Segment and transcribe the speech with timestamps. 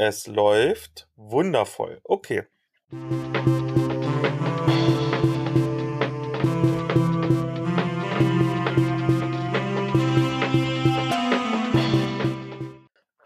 [0.00, 2.00] Es läuft wundervoll.
[2.04, 2.44] Okay.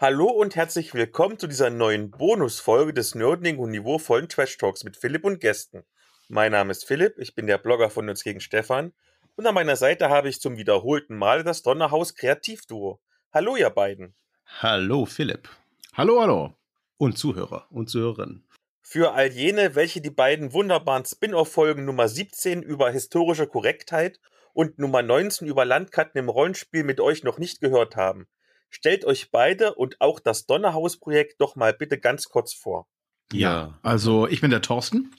[0.01, 4.97] Hallo und herzlich willkommen zu dieser neuen Bonusfolge des nerdigen und niveauvollen Trash Talks mit
[4.97, 5.85] Philipp und Gästen.
[6.29, 8.95] Mein Name ist Philipp, ich bin der Blogger von uns gegen Stefan
[9.37, 12.99] und an meiner Seite habe ich zum wiederholten Mal das Donnerhaus Kreativduo.
[13.31, 14.15] Hallo ihr beiden.
[14.63, 15.51] Hallo Philipp.
[15.95, 16.55] Hallo, hallo.
[17.03, 18.45] Und Zuhörer und Zuhörerinnen.
[18.81, 24.21] Für all jene, welche die beiden wunderbaren Spin-off-Folgen Nummer 17 über historische Korrektheit
[24.53, 28.29] und Nummer 19 über Landkarten im Rollenspiel mit euch noch nicht gehört haben.
[28.71, 32.87] Stellt euch beide und auch das Donnerhaus-Projekt doch mal bitte ganz kurz vor.
[33.33, 35.11] Ja, also ich bin der Thorsten.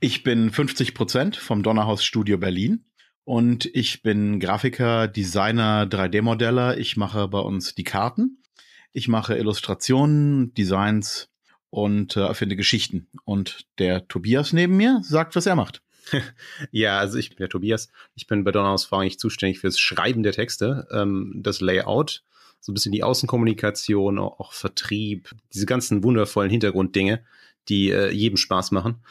[0.00, 2.86] Ich bin 50 Prozent vom Donnerhaus Studio Berlin
[3.24, 6.78] und ich bin Grafiker, Designer, 3D-Modeller.
[6.78, 8.39] Ich mache bei uns die Karten.
[8.92, 11.28] Ich mache Illustrationen, Designs
[11.70, 13.08] und äh, erfinde Geschichten.
[13.24, 15.82] Und der Tobias neben mir sagt, was er macht.
[16.70, 17.88] ja, also ich bin der Tobias.
[18.14, 22.22] Ich bin bei Donnerhaus vorrangig zuständig fürs Schreiben der Texte, ähm, das Layout
[22.60, 27.24] so ein bisschen die Außenkommunikation, auch, auch Vertrieb, diese ganzen wundervollen Hintergrunddinge,
[27.68, 29.02] die äh, jedem Spaß machen.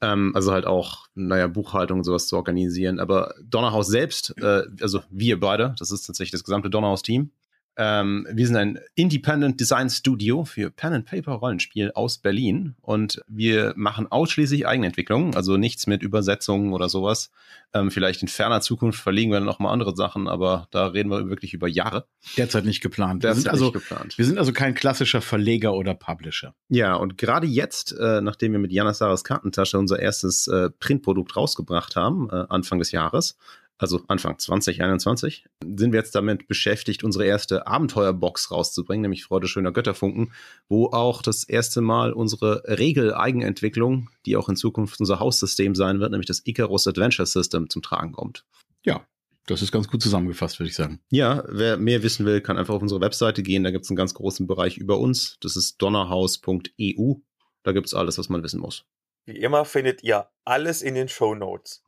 [0.00, 2.98] Ähm, also halt auch, naja, Buchhaltung und sowas zu organisieren.
[2.98, 7.30] Aber Donnerhaus selbst, äh, also wir beide, das ist tatsächlich das gesamte Donnerhaus-Team,
[7.76, 13.20] ähm, wir sind ein Independent Design Studio für Pen and Paper Rollenspiel aus Berlin und
[13.26, 17.30] wir machen ausschließlich Eigenentwicklung, also nichts mit Übersetzungen oder sowas.
[17.72, 21.28] Ähm, vielleicht in ferner Zukunft verlegen wir noch mal andere Sachen, aber da reden wir
[21.28, 22.06] wirklich über Jahre.
[22.36, 23.24] Derzeit nicht geplant.
[23.24, 24.16] Wir sind also, geplant.
[24.16, 26.54] Wir sind also kein klassischer Verleger oder Publisher.
[26.68, 31.34] Ja, und gerade jetzt, äh, nachdem wir mit Jana Saras Kartentasche unser erstes äh, Printprodukt
[31.36, 33.36] rausgebracht haben, äh, Anfang des Jahres,
[33.78, 39.72] also Anfang 2021, sind wir jetzt damit beschäftigt, unsere erste Abenteuerbox rauszubringen, nämlich Freude schöner
[39.72, 40.32] Götterfunken,
[40.68, 46.12] wo auch das erste Mal unsere Regel-Eigenentwicklung, die auch in Zukunft unser Haussystem sein wird,
[46.12, 48.44] nämlich das Icarus Adventure System zum Tragen kommt.
[48.84, 49.04] Ja,
[49.46, 51.00] das ist ganz gut zusammengefasst, würde ich sagen.
[51.10, 53.64] Ja, wer mehr wissen will, kann einfach auf unsere Webseite gehen.
[53.64, 55.36] Da gibt es einen ganz großen Bereich über uns.
[55.40, 57.14] Das ist donnerhaus.eu.
[57.62, 58.84] Da gibt es alles, was man wissen muss.
[59.26, 61.82] Wie immer findet ihr alles in den Show Notes.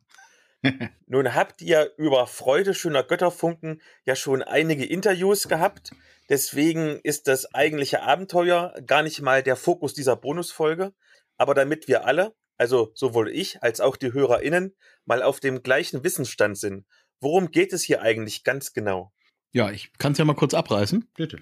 [1.07, 5.91] Nun habt ihr über Freude schöner Götterfunken ja schon einige Interviews gehabt.
[6.29, 10.93] Deswegen ist das eigentliche Abenteuer gar nicht mal der Fokus dieser Bonusfolge.
[11.37, 14.75] Aber damit wir alle, also sowohl ich als auch die HörerInnen,
[15.05, 16.85] mal auf dem gleichen Wissensstand sind,
[17.19, 19.13] worum geht es hier eigentlich ganz genau?
[19.53, 21.09] Ja, ich kann es ja mal kurz abreißen.
[21.15, 21.37] Bitte.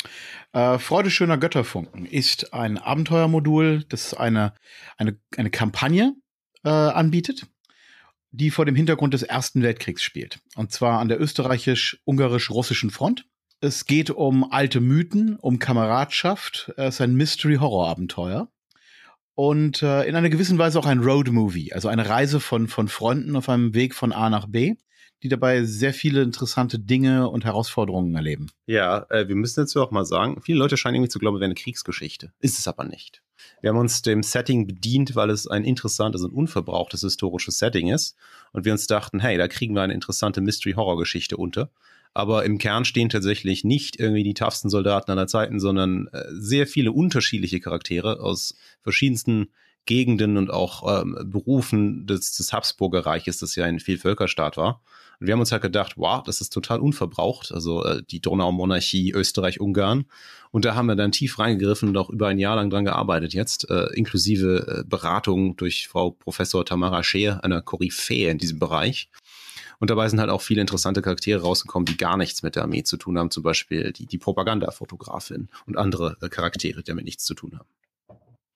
[0.53, 4.53] Äh, Freude schöner Götterfunken ist ein Abenteuermodul, das eine,
[4.97, 6.13] eine, eine Kampagne
[6.63, 7.47] äh, anbietet
[8.35, 10.39] die vor dem Hintergrund des Ersten Weltkriegs spielt.
[10.55, 13.25] Und zwar an der österreichisch-ungarisch-russischen Front.
[13.61, 16.71] Es geht um alte Mythen, um Kameradschaft.
[16.77, 18.49] Es ist ein Mystery-Horror-Abenteuer.
[19.33, 23.35] Und äh, in einer gewissen Weise auch ein Road-Movie, also eine Reise von, von Freunden
[23.35, 24.75] auf einem Weg von A nach B,
[25.23, 28.51] die dabei sehr viele interessante Dinge und Herausforderungen erleben.
[28.65, 31.41] Ja, äh, wir müssen dazu auch mal sagen, viele Leute scheinen irgendwie zu glauben, es
[31.41, 32.31] wäre eine Kriegsgeschichte.
[32.39, 33.21] Ist es aber nicht.
[33.61, 38.15] Wir haben uns dem Setting bedient, weil es ein interessantes und unverbrauchtes historisches Setting ist.
[38.51, 41.69] Und wir uns dachten, hey, da kriegen wir eine interessante Mystery-Horror-Geschichte unter.
[42.13, 46.65] Aber im Kern stehen tatsächlich nicht irgendwie die toughsten Soldaten aller Zeiten, sondern äh, sehr
[46.65, 49.49] viele unterschiedliche Charaktere aus verschiedensten
[49.85, 54.81] Gegenden und auch ähm, Berufen des, des Habsburger Reiches, das ja ein Vielvölkerstaat war.
[55.19, 59.11] Und wir haben uns halt gedacht, wow, das ist total unverbraucht, also äh, die Donaumonarchie,
[59.11, 60.05] Österreich-Ungarn.
[60.51, 63.33] Und da haben wir dann tief reingegriffen und auch über ein Jahr lang dran gearbeitet
[63.33, 69.09] jetzt, äh, inklusive äh, Beratung durch Frau Professor Tamara Scheer, einer Koryphäe in diesem Bereich.
[69.79, 72.83] Und dabei sind halt auch viele interessante Charaktere rausgekommen, die gar nichts mit der Armee
[72.83, 77.25] zu tun haben, zum Beispiel die, die Propagandafotografin und andere äh, Charaktere, die damit nichts
[77.25, 77.67] zu tun haben.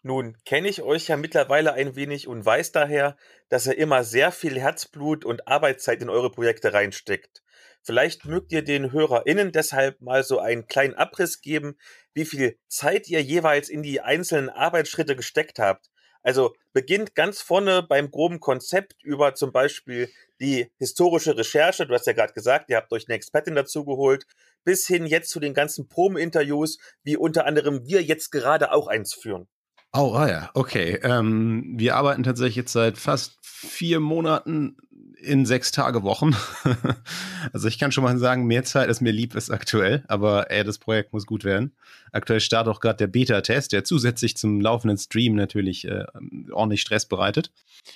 [0.02, 3.18] Nun kenne ich euch ja mittlerweile ein wenig und weiß daher,
[3.50, 7.44] dass ihr immer sehr viel Herzblut und Arbeitszeit in eure Projekte reinsteckt.
[7.82, 11.78] Vielleicht mögt ihr den HörerInnen deshalb mal so einen kleinen Abriss geben,
[12.14, 15.90] wie viel Zeit ihr jeweils in die einzelnen Arbeitsschritte gesteckt habt.
[16.22, 20.10] Also beginnt ganz vorne beim groben Konzept über zum Beispiel
[20.40, 24.26] die historische Recherche, du hast ja gerade gesagt, ihr habt euch eine Expertin dazu geholt,
[24.64, 29.14] bis hin jetzt zu den ganzen Probeninterviews, wie unter anderem wir jetzt gerade auch eins
[29.14, 29.50] führen.
[29.92, 31.00] Oh, ah ja, okay.
[31.02, 34.78] Ähm, wir arbeiten tatsächlich jetzt seit fast vier Monaten
[35.22, 36.36] in sechs Tage Wochen.
[37.54, 40.64] also ich kann schon mal sagen, mehr Zeit als mir lieb ist aktuell, aber ey,
[40.64, 41.74] das Projekt muss gut werden.
[42.12, 46.06] Aktuell startet auch gerade der Beta-Test, der zusätzlich zum laufenden Stream natürlich äh,
[46.52, 47.52] ordentlich Stress bereitet.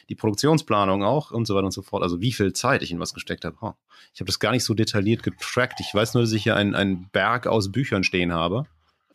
[0.09, 2.03] Die Produktionsplanung auch und so weiter und so fort.
[2.03, 3.55] Also wie viel Zeit ich in was gesteckt habe.
[3.61, 3.73] Oh,
[4.13, 5.79] ich habe das gar nicht so detailliert getrackt.
[5.79, 8.65] Ich weiß nur, dass ich hier einen, einen Berg aus Büchern stehen habe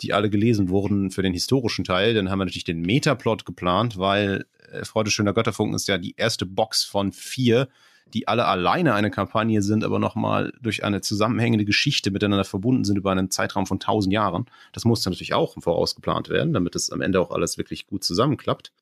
[0.02, 2.14] die alle gelesen wurden für den historischen Teil.
[2.14, 6.14] Dann haben wir natürlich den Metaplot geplant, weil äh, Freude schöner Götterfunken ist ja die
[6.16, 7.68] erste Box von vier,
[8.14, 12.96] die alle alleine eine Kampagne sind, aber nochmal durch eine zusammenhängende Geschichte miteinander verbunden sind
[12.96, 14.46] über einen Zeitraum von tausend Jahren.
[14.72, 17.86] Das musste natürlich auch im Voraus geplant werden, damit es am Ende auch alles wirklich
[17.86, 18.72] gut zusammenklappt.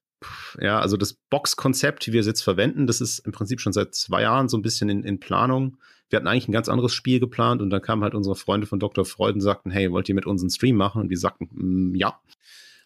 [0.60, 3.94] Ja, also das Box-Konzept, wie wir es jetzt verwenden, das ist im Prinzip schon seit
[3.94, 5.76] zwei Jahren so ein bisschen in, in Planung.
[6.08, 8.78] Wir hatten eigentlich ein ganz anderes Spiel geplant und dann kamen halt unsere Freunde von
[8.78, 9.04] Dr.
[9.04, 11.02] Freud und sagten, hey, wollt ihr mit uns einen Stream machen?
[11.02, 12.20] Und wir sagten, mm, ja.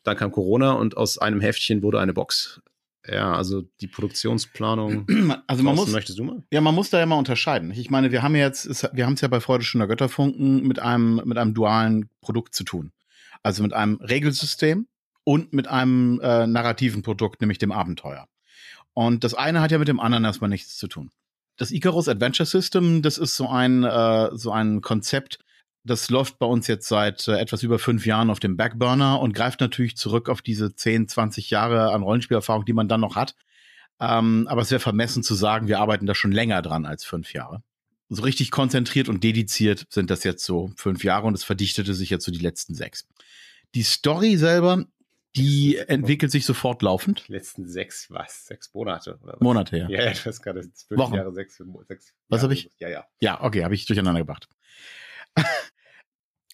[0.03, 2.63] Dann kam Corona und aus einem Heftchen wurde eine Box.
[3.07, 5.07] Ja, also die Produktionsplanung.
[5.47, 6.43] Also man muss, möchtest du mal?
[6.53, 7.71] Ja, man muss da ja mal unterscheiden.
[7.73, 11.21] Ich meine, wir haben jetzt, wir haben es ja bei Freude schöner Götterfunken mit einem,
[11.25, 12.93] mit einem dualen Produkt zu tun.
[13.43, 14.87] Also mit einem Regelsystem
[15.25, 18.29] und mit einem äh, narrativen Produkt, nämlich dem Abenteuer.
[18.95, 21.11] Und das eine hat ja mit dem anderen erstmal nichts zu tun.
[21.61, 25.41] Das Icarus Adventure System, das ist so ein, äh, so ein Konzept,
[25.85, 29.35] das läuft bei uns jetzt seit äh, etwas über fünf Jahren auf dem Backburner und
[29.35, 33.35] greift natürlich zurück auf diese 10, 20 Jahre an Rollenspielerfahrung, die man dann noch hat.
[34.01, 37.35] Ähm, aber es wäre vermessen zu sagen, wir arbeiten da schon länger dran als fünf
[37.35, 37.63] Jahre.
[38.09, 42.09] So richtig konzentriert und dediziert sind das jetzt so fünf Jahre und es verdichtete sich
[42.09, 43.07] jetzt so die letzten sechs.
[43.75, 44.87] Die Story selber,
[45.37, 47.25] die entwickelt sich sofort laufend.
[47.29, 48.47] Die letzten sechs, was?
[48.47, 49.19] Sechs Monate?
[49.23, 49.41] Oder was?
[49.41, 49.89] Monate, ja.
[49.89, 51.15] Ja, ja, das ist gerade fünf Wochen.
[51.15, 52.71] Jahre, sechs, sechs Was habe ich?
[52.79, 53.05] Ja, ja.
[53.21, 54.49] Ja, okay, habe ich durcheinander gebracht.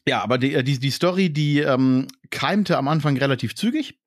[0.07, 3.99] ja, aber die, die, die Story, die ähm, keimte am Anfang relativ zügig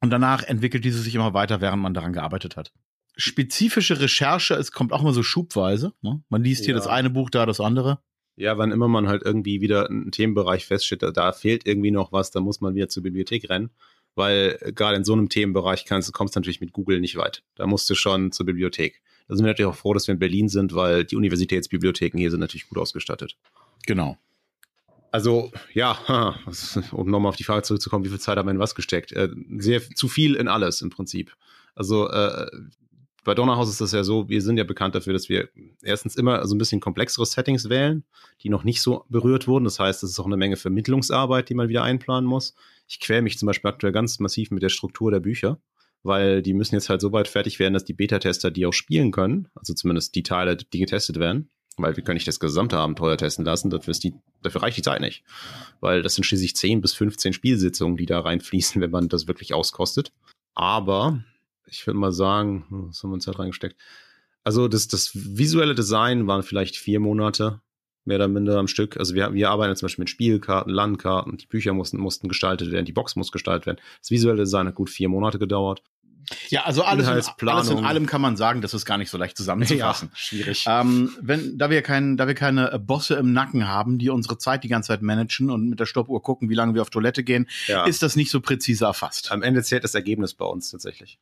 [0.00, 2.72] und danach entwickelt diese sich immer weiter, während man daran gearbeitet hat.
[3.16, 5.92] Spezifische Recherche, es kommt auch immer so schubweise.
[6.02, 6.22] Ne?
[6.28, 6.78] Man liest hier Ja.
[6.78, 8.00] das eine Buch, da das andere.
[8.36, 12.12] Ja, wann immer man halt irgendwie wieder einen Themenbereich feststellt, da, da fehlt irgendwie noch
[12.12, 13.70] was, da muss man wieder zur Bibliothek rennen.
[14.18, 17.44] Weil äh, gerade in so einem Themenbereich kannst, kommst du natürlich mit Google nicht weit.
[17.54, 19.00] Da musst du schon zur Bibliothek.
[19.28, 22.32] Da sind wir natürlich auch froh, dass wir in Berlin sind, weil die Universitätsbibliotheken hier
[22.32, 23.36] sind natürlich gut ausgestattet.
[23.86, 24.18] Genau.
[25.12, 26.34] Also, ja,
[26.90, 29.12] um nochmal auf die Frage zurückzukommen, wie viel Zeit haben wir in was gesteckt?
[29.12, 31.34] Äh, sehr zu viel in alles im Prinzip.
[31.76, 32.50] Also, äh,
[33.22, 35.48] bei Donnerhaus ist das ja so, wir sind ja bekannt dafür, dass wir
[35.82, 38.04] erstens immer so ein bisschen komplexere Settings wählen,
[38.42, 39.64] die noch nicht so berührt wurden.
[39.64, 42.54] Das heißt, es ist auch eine Menge Vermittlungsarbeit, die man wieder einplanen muss.
[42.88, 45.60] Ich quäle mich zum Beispiel aktuell ganz massiv mit der Struktur der Bücher,
[46.02, 49.12] weil die müssen jetzt halt so weit fertig werden, dass die Beta-Tester die auch spielen
[49.12, 49.48] können.
[49.54, 51.50] Also zumindest die Teile, die getestet werden.
[51.76, 54.82] Weil wir können nicht das gesamte Abenteuer testen lassen, dafür, ist die, dafür reicht die
[54.82, 55.22] Zeit nicht.
[55.80, 59.54] Weil das sind schließlich 10 bis 15 Spielsitzungen, die da reinfließen, wenn man das wirklich
[59.54, 60.12] auskostet.
[60.54, 61.22] Aber
[61.66, 63.76] ich würde mal sagen, hm, was haben wir uns da reingesteckt?
[64.44, 67.60] Also das, das visuelle Design waren vielleicht vier Monate,
[68.08, 68.96] mehr oder minder am Stück.
[68.96, 72.84] Also wir, wir arbeiten zum Beispiel mit Spielkarten, Landkarten, die Bücher mussten, mussten gestaltet werden,
[72.84, 73.78] die Box muss gestaltet werden.
[74.00, 75.82] Das visuelle Design hat gut vier Monate gedauert.
[76.48, 79.16] Ja, also alles in, alles in allem kann man sagen, das ist gar nicht so
[79.16, 80.10] leicht zusammenzufassen.
[80.14, 80.64] schwierig.
[80.68, 84.36] Ähm, wenn, da wir kein, da wir keine äh, Bosse im Nacken haben, die unsere
[84.36, 87.24] Zeit die ganze Zeit managen und mit der Stoppuhr gucken, wie lange wir auf Toilette
[87.24, 87.84] gehen, ja.
[87.84, 89.32] ist das nicht so präzise erfasst.
[89.32, 91.18] Am Ende zählt das Ergebnis bei uns tatsächlich.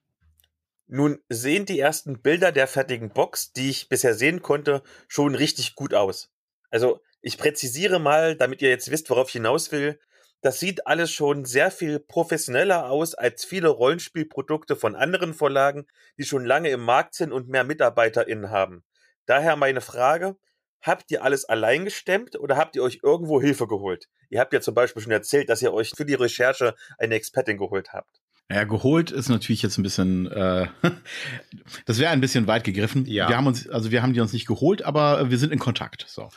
[0.88, 5.74] Nun sehen die ersten Bilder der fertigen Box, die ich bisher sehen konnte, schon richtig
[5.74, 6.30] gut aus.
[6.70, 9.98] Also ich präzisiere mal, damit ihr jetzt wisst, worauf ich hinaus will.
[10.42, 15.86] Das sieht alles schon sehr viel professioneller aus als viele Rollenspielprodukte von anderen Verlagen,
[16.18, 18.84] die schon lange im Markt sind und mehr MitarbeiterInnen haben.
[19.24, 20.36] Daher meine Frage,
[20.82, 24.06] habt ihr alles allein gestemmt oder habt ihr euch irgendwo Hilfe geholt?
[24.28, 27.58] Ihr habt ja zum Beispiel schon erzählt, dass ihr euch für die Recherche eine Expertin
[27.58, 28.20] geholt habt.
[28.50, 30.68] Ja, geholt ist natürlich jetzt ein bisschen, äh,
[31.86, 33.04] das wäre ein bisschen weit gegriffen.
[33.06, 33.28] Ja.
[33.28, 36.06] Wir haben uns, also wir haben die uns nicht geholt, aber wir sind in Kontakt.
[36.08, 36.28] So.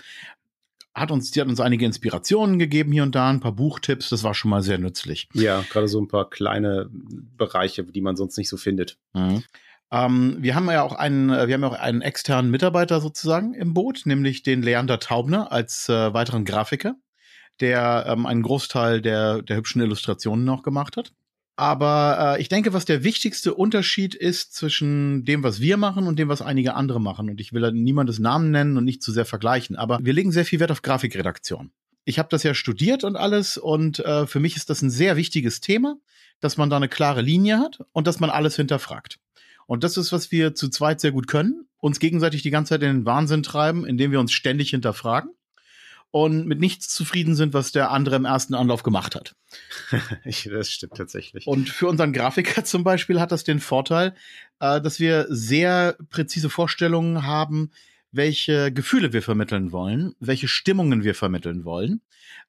[0.95, 4.23] Hat uns, die hat uns einige Inspirationen gegeben hier und da, ein paar Buchtipps, das
[4.23, 5.29] war schon mal sehr nützlich.
[5.33, 8.97] Ja, gerade so ein paar kleine Bereiche, die man sonst nicht so findet.
[9.13, 9.43] Mhm.
[9.91, 13.53] Ähm, wir haben ja auch einen, äh, wir haben ja auch einen externen Mitarbeiter sozusagen
[13.53, 16.95] im Boot, nämlich den Leander Taubner als äh, weiteren Grafiker,
[17.59, 21.13] der ähm, einen Großteil der, der hübschen Illustrationen noch gemacht hat.
[21.59, 26.17] Aber äh, ich denke, was der wichtigste Unterschied ist zwischen dem, was wir machen und
[26.17, 27.29] dem, was einige andere machen.
[27.29, 29.75] Und ich will niemandes Namen nennen und nicht zu sehr vergleichen.
[29.75, 31.71] Aber wir legen sehr viel Wert auf Grafikredaktion.
[32.05, 33.57] Ich habe das ja studiert und alles.
[33.57, 35.97] Und äh, für mich ist das ein sehr wichtiges Thema,
[36.39, 39.19] dass man da eine klare Linie hat und dass man alles hinterfragt.
[39.65, 41.67] Und das ist, was wir zu zweit sehr gut können.
[41.79, 45.31] Uns gegenseitig die ganze Zeit in den Wahnsinn treiben, indem wir uns ständig hinterfragen
[46.11, 49.35] und mit nichts zufrieden sind, was der andere im ersten Anlauf gemacht hat.
[50.25, 51.47] das stimmt tatsächlich.
[51.47, 54.15] Und für unseren Grafiker zum Beispiel hat das den Vorteil,
[54.59, 57.71] äh, dass wir sehr präzise Vorstellungen haben,
[58.11, 62.01] welche Gefühle wir vermitteln wollen, welche Stimmungen wir vermitteln wollen.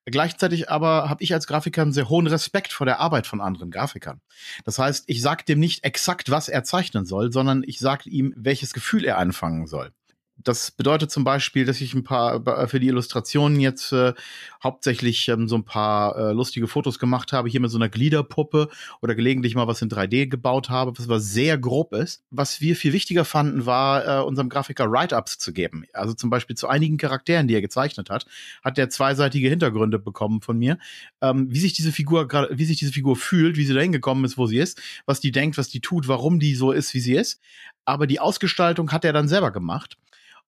[0.07, 3.71] Gleichzeitig aber habe ich als Grafiker einen sehr hohen Respekt vor der Arbeit von anderen
[3.71, 4.23] Grafikern.
[4.65, 8.33] Das heißt, ich sage dem nicht exakt, was er zeichnen soll, sondern ich sage ihm,
[8.37, 9.93] welches Gefühl er einfangen soll.
[10.43, 14.15] Das bedeutet zum Beispiel, dass ich ein paar äh, für die Illustrationen jetzt äh,
[14.63, 18.69] hauptsächlich ähm, so ein paar äh, lustige Fotos gemacht habe, hier mit so einer Gliederpuppe
[19.03, 22.25] oder gelegentlich mal was in 3D gebaut habe, was aber sehr grob ist.
[22.31, 25.85] Was wir viel wichtiger fanden, war äh, unserem Grafiker Write-ups zu geben.
[25.93, 28.27] Also zum Beispiel zu einigen Charakteren, die er gezeichnet hat,
[28.63, 30.79] hat der zweiseitige Hintergründe bekommen von mir,
[31.21, 34.39] ähm, wie sich diese Figur wie sich diese Figur fühlt, wie sie dahin gekommen ist,
[34.39, 37.15] wo sie ist, was die denkt, was die tut, warum die so ist, wie sie
[37.15, 37.41] ist.
[37.85, 39.97] Aber die Ausgestaltung hat er dann selber gemacht.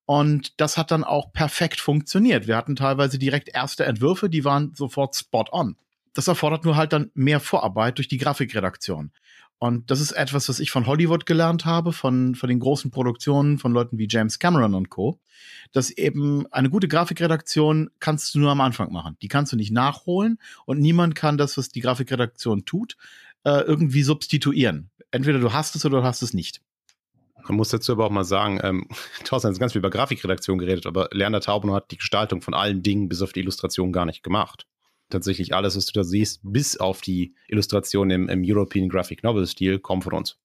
[0.04, 2.46] Und das hat dann auch perfekt funktioniert.
[2.46, 5.76] Wir hatten teilweise direkt erste Entwürfe, die waren sofort spot on.
[6.12, 9.12] Das erfordert nur halt dann mehr Vorarbeit durch die Grafikredaktion.
[9.62, 13.58] Und das ist etwas, was ich von Hollywood gelernt habe, von, von den großen Produktionen
[13.58, 15.20] von Leuten wie James Cameron und Co.
[15.70, 19.16] Dass eben eine gute Grafikredaktion kannst du nur am Anfang machen.
[19.22, 22.96] Die kannst du nicht nachholen und niemand kann das, was die Grafikredaktion tut,
[23.44, 24.90] äh, irgendwie substituieren.
[25.12, 26.60] Entweder du hast es oder du hast es nicht.
[27.48, 28.86] Man muss dazu aber auch mal sagen, ähm,
[29.24, 32.82] Thorsten hat ganz viel über Grafikredaktion geredet, aber Lerner Tauben hat die Gestaltung von allen
[32.82, 34.66] Dingen bis auf die Illustration gar nicht gemacht.
[35.10, 39.46] Tatsächlich alles, was du da siehst, bis auf die Illustration im, im European Graphic Novel
[39.46, 40.38] Stil, kommt von uns.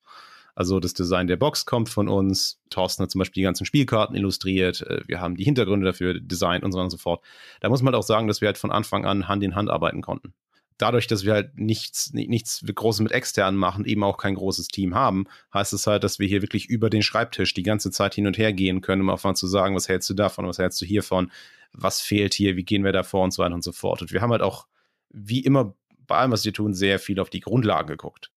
[0.55, 2.59] Also das Design der Box kommt von uns.
[2.71, 4.81] Thorsten hat zum Beispiel die ganzen Spielkarten illustriert.
[4.81, 7.23] Äh, wir haben die Hintergründe dafür designt und so weiter und so fort.
[7.61, 9.69] Da muss man halt auch sagen, dass wir halt von Anfang an Hand in Hand
[9.69, 10.33] arbeiten konnten
[10.77, 14.95] dadurch, dass wir halt nichts, nichts Großes mit externen machen, eben auch kein großes Team
[14.95, 18.27] haben, heißt es halt, dass wir hier wirklich über den Schreibtisch die ganze Zeit hin
[18.27, 20.85] und her gehen können, um einfach zu sagen, was hältst du davon, was hältst du
[20.85, 21.31] hiervon,
[21.73, 24.01] was fehlt hier, wie gehen wir da vor und so weiter und so fort.
[24.01, 24.67] Und wir haben halt auch,
[25.09, 28.31] wie immer bei allem, was wir tun, sehr viel auf die Grundlagen geguckt.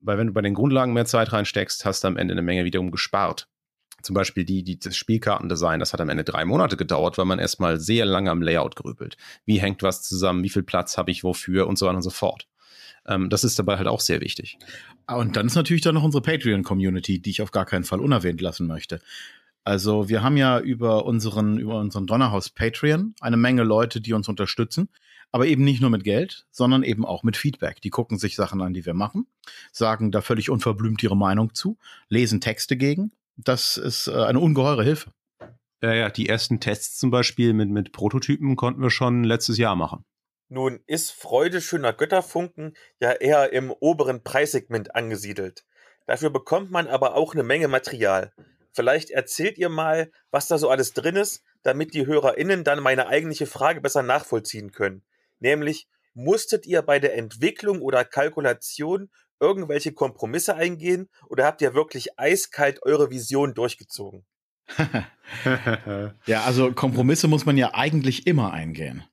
[0.00, 2.64] Weil wenn du bei den Grundlagen mehr Zeit reinsteckst, hast du am Ende eine Menge
[2.64, 3.48] wiederum gespart
[4.02, 7.38] zum Beispiel die, die, das Spielkartendesign, das hat am Ende drei Monate gedauert, weil man
[7.38, 9.16] erstmal sehr lange am Layout grübelt.
[9.44, 10.42] Wie hängt was zusammen?
[10.44, 11.66] Wie viel Platz habe ich wofür?
[11.66, 12.46] Und so weiter und so fort.
[13.06, 14.58] Ähm, das ist dabei halt auch sehr wichtig.
[15.06, 18.00] Ah, und dann ist natürlich dann noch unsere Patreon-Community, die ich auf gar keinen Fall
[18.00, 19.00] unerwähnt lassen möchte.
[19.64, 24.28] Also wir haben ja über unseren, über unseren Donnerhaus Patreon eine Menge Leute, die uns
[24.28, 24.88] unterstützen.
[25.30, 27.82] Aber eben nicht nur mit Geld, sondern eben auch mit Feedback.
[27.82, 29.26] Die gucken sich Sachen an, die wir machen,
[29.72, 31.76] sagen da völlig unverblümt ihre Meinung zu,
[32.08, 35.10] lesen Texte gegen das ist äh, eine ungeheure Hilfe.
[35.80, 39.76] Ja, ja, die ersten Tests zum Beispiel mit, mit Prototypen konnten wir schon letztes Jahr
[39.76, 40.04] machen.
[40.48, 45.64] Nun ist Freude schöner Götterfunken ja eher im oberen Preissegment angesiedelt.
[46.06, 48.32] Dafür bekommt man aber auch eine Menge Material.
[48.72, 53.08] Vielleicht erzählt ihr mal, was da so alles drin ist, damit die HörerInnen dann meine
[53.08, 55.04] eigentliche Frage besser nachvollziehen können.
[55.38, 62.18] Nämlich, musstet ihr bei der Entwicklung oder Kalkulation irgendwelche Kompromisse eingehen oder habt ihr wirklich
[62.18, 64.24] eiskalt eure Vision durchgezogen?
[66.26, 69.04] ja, also Kompromisse muss man ja eigentlich immer eingehen.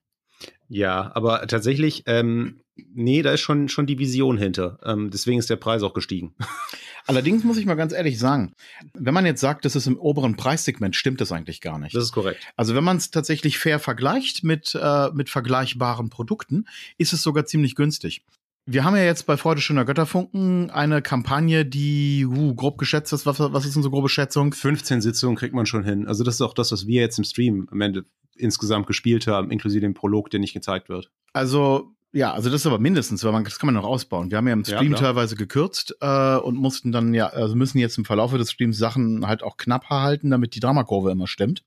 [0.68, 4.78] Ja, aber tatsächlich, ähm, nee, da ist schon, schon die Vision hinter.
[4.84, 6.34] Ähm, deswegen ist der Preis auch gestiegen.
[7.06, 8.52] Allerdings muss ich mal ganz ehrlich sagen,
[8.92, 11.94] wenn man jetzt sagt, das ist im oberen Preissegment, stimmt das eigentlich gar nicht.
[11.94, 12.40] Das ist korrekt.
[12.56, 16.66] Also wenn man es tatsächlich fair vergleicht mit, äh, mit vergleichbaren Produkten,
[16.98, 18.22] ist es sogar ziemlich günstig.
[18.68, 23.24] Wir haben ja jetzt bei Freude schöner Götterfunken eine Kampagne, die uh, grob geschätzt ist.
[23.24, 24.52] Was, was ist unsere grobe Schätzung?
[24.52, 26.08] 15 Sitzungen kriegt man schon hin.
[26.08, 28.04] Also das ist auch das, was wir jetzt im Stream am Ende
[28.34, 31.12] insgesamt gespielt haben, inklusive dem Prolog, der nicht gezeigt wird.
[31.32, 34.30] Also ja, also das ist aber mindestens, weil man das kann man noch ausbauen.
[34.30, 37.78] Wir haben ja im Stream ja, teilweise gekürzt äh, und mussten dann ja, also müssen
[37.78, 41.62] jetzt im Verlauf des Streams Sachen halt auch knapper halten, damit die Dramakurve immer stimmt.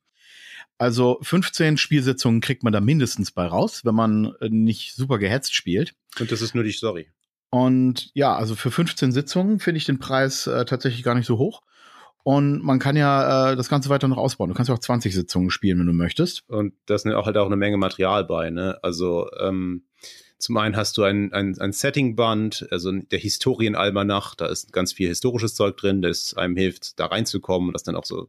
[0.79, 5.53] Also 15 Spielsitzungen kriegt man da mindestens bei raus, wenn man äh, nicht super gehetzt
[5.53, 5.93] spielt.
[6.19, 7.07] Und das ist nur die Story.
[7.51, 11.37] Und ja, also für 15 Sitzungen finde ich den Preis äh, tatsächlich gar nicht so
[11.37, 11.61] hoch.
[12.23, 14.49] Und man kann ja äh, das Ganze weiter noch ausbauen.
[14.49, 16.47] Du kannst ja auch 20 Sitzungen spielen, wenn du möchtest.
[16.47, 18.79] Und da ist auch halt auch eine Menge Material bei, ne?
[18.81, 19.83] Also ähm,
[20.39, 25.09] zum einen hast du ein, ein, ein Setting-Band, also der Historienalmanach, da ist ganz viel
[25.09, 28.25] historisches Zeug drin, das einem hilft, da reinzukommen das dann auch so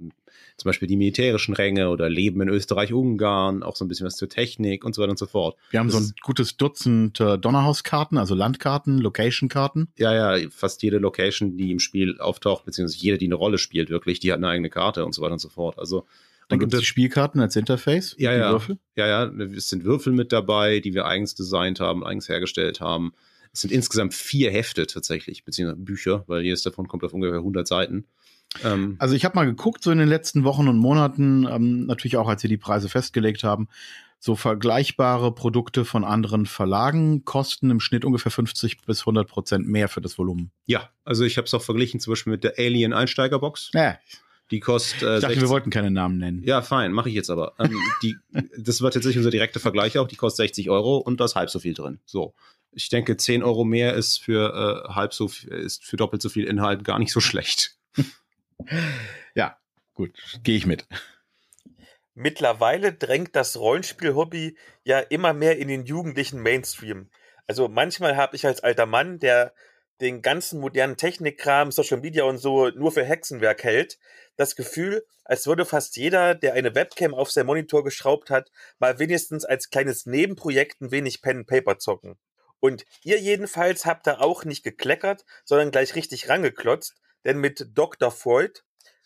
[0.57, 4.29] zum Beispiel die militärischen Ränge oder Leben in Österreich-Ungarn, auch so ein bisschen was zur
[4.29, 5.57] Technik und so weiter und so fort.
[5.71, 9.89] Wir haben das so ein gutes Dutzend äh, Donnerhauskarten, also Landkarten, Location-Karten.
[9.97, 13.89] Ja, ja, fast jede Location, die im Spiel auftaucht, beziehungsweise jede, die eine Rolle spielt,
[13.89, 15.79] wirklich, die hat eine eigene Karte und so weiter und so fort.
[15.79, 16.07] Also
[16.51, 18.15] dann gibt es die Spielkarten als Interface.
[18.19, 18.51] Ja, ja.
[18.51, 18.79] Würfel.
[18.97, 19.25] Ja, ja.
[19.25, 23.13] Es sind Würfel mit dabei, die wir eigens designt haben, eigens hergestellt haben.
[23.53, 27.67] Es sind insgesamt vier Hefte tatsächlich, beziehungsweise Bücher, weil jedes davon kommt auf ungefähr 100
[27.67, 28.07] Seiten.
[28.65, 32.17] Ähm, also ich habe mal geguckt, so in den letzten Wochen und Monaten, ähm, natürlich
[32.17, 33.69] auch, als wir die Preise festgelegt haben,
[34.19, 39.89] so vergleichbare Produkte von anderen Verlagen kosten im Schnitt ungefähr 50 bis 100 Prozent mehr
[39.89, 40.51] für das Volumen.
[40.67, 43.71] Ja, also ich habe es auch verglichen zum Beispiel mit der Alien Einsteigerbox.
[43.73, 43.99] Ja.
[44.51, 45.03] Die kostet.
[45.03, 45.43] Äh, ich dachte, 16.
[45.43, 46.43] wir wollten keine Namen nennen.
[46.45, 47.55] Ja, fein, mache ich jetzt aber.
[47.59, 48.17] Ähm, die,
[48.59, 50.09] das war tatsächlich unser direkter Vergleich auch.
[50.09, 52.01] Die kostet 60 Euro und da ist halb so viel drin.
[52.05, 52.35] So.
[52.73, 56.45] Ich denke, 10 Euro mehr ist für äh, halb so ist für doppelt so viel
[56.45, 57.77] Inhalt gar nicht so schlecht.
[59.35, 59.57] ja,
[59.95, 60.13] gut,
[60.45, 60.87] gehe ich mit.
[62.15, 67.09] Mittlerweile drängt das Rollenspiel-Hobby ja immer mehr in den jugendlichen Mainstream.
[67.47, 69.53] Also manchmal habe ich als alter Mann, der
[70.01, 73.99] den ganzen modernen Technikkram, Social Media und so nur für Hexenwerk hält,
[74.37, 78.99] das Gefühl, als würde fast jeder, der eine Webcam auf sein Monitor geschraubt hat, mal
[78.99, 82.19] wenigstens als kleines Nebenprojekt ein wenig Pen and Paper zocken.
[82.59, 88.11] Und ihr jedenfalls habt da auch nicht gekleckert, sondern gleich richtig rangeklotzt, denn mit Dr.
[88.11, 88.61] Freud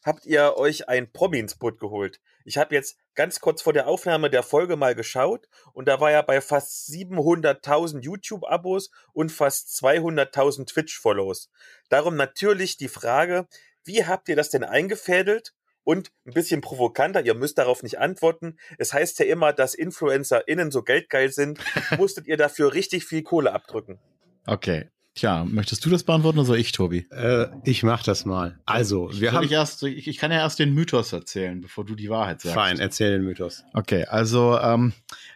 [0.05, 2.21] habt ihr euch ein Promi ins Boot geholt.
[2.45, 6.11] Ich habe jetzt ganz kurz vor der Aufnahme der Folge mal geschaut und da war
[6.11, 11.51] er bei fast 700.000 YouTube-Abos und fast 200.000 Twitch-Follows.
[11.89, 13.47] Darum natürlich die Frage,
[13.85, 15.55] wie habt ihr das denn eingefädelt?
[15.87, 18.57] Und ein bisschen provokanter, ihr müsst darauf nicht antworten.
[18.79, 21.61] Es heißt ja immer, dass InfluencerInnen so geldgeil sind.
[21.99, 23.99] Musstet ihr dafür richtig viel Kohle abdrücken?
[24.47, 24.89] Okay.
[25.15, 27.07] Tja, möchtest du das beantworten oder soll ich, Tobi?
[27.13, 28.59] Äh, ich mach das mal.
[28.67, 29.45] Also, wir haben.
[29.45, 32.57] Ich, erst, ich, ich kann ja erst den Mythos erzählen, bevor du die Wahrheit sagst.
[32.57, 33.63] Fein, erzähl den Mythos.
[33.75, 34.93] Okay, also ähm,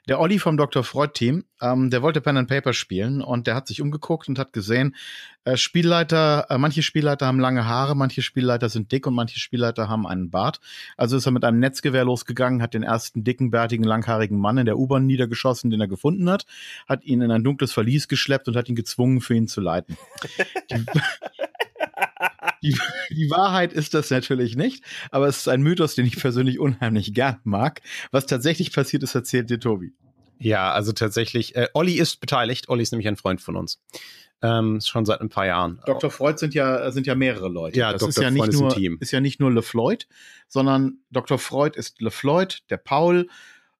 [0.08, 0.82] der Olli vom Dr.
[0.82, 4.52] Freud-Team, ähm, der wollte Pen and Paper spielen und der hat sich umgeguckt und hat
[4.52, 4.96] gesehen,
[5.44, 9.88] äh, Spielleiter, äh, manche Spielleiter haben lange Haare, manche Spielleiter sind dick und manche Spielleiter
[9.88, 10.60] haben einen Bart.
[10.96, 14.66] Also ist er mit einem Netzgewehr losgegangen, hat den ersten dicken, bärtigen, langhaarigen Mann in
[14.66, 16.44] der U-Bahn niedergeschossen, den er gefunden hat,
[16.88, 19.96] hat ihn in ein dunkles Verlies geschleppt und hat ihn gezwungen, für ihn zu leiten.
[22.62, 22.76] Die,
[23.10, 27.14] die, Wahrheit ist das natürlich nicht, aber es ist ein Mythos, den ich persönlich unheimlich
[27.14, 27.80] gern mag.
[28.10, 29.92] Was tatsächlich passiert ist, erzählt dir Tobi.
[30.40, 32.68] Ja, also tatsächlich, äh, Olli ist beteiligt.
[32.68, 33.80] Olli ist nämlich ein Freund von uns.
[34.40, 35.80] Ähm, schon seit ein paar Jahren.
[35.84, 36.10] Dr.
[36.10, 37.78] Freud sind ja, sind ja mehrere Leute.
[37.78, 38.10] Ja, das Dr.
[38.10, 38.98] ist ja Freud nicht ist ein nur, Team.
[39.00, 40.06] ist ja nicht nur LeFloid,
[40.46, 41.38] sondern Dr.
[41.38, 43.28] Freud ist LeFloid, der Paul,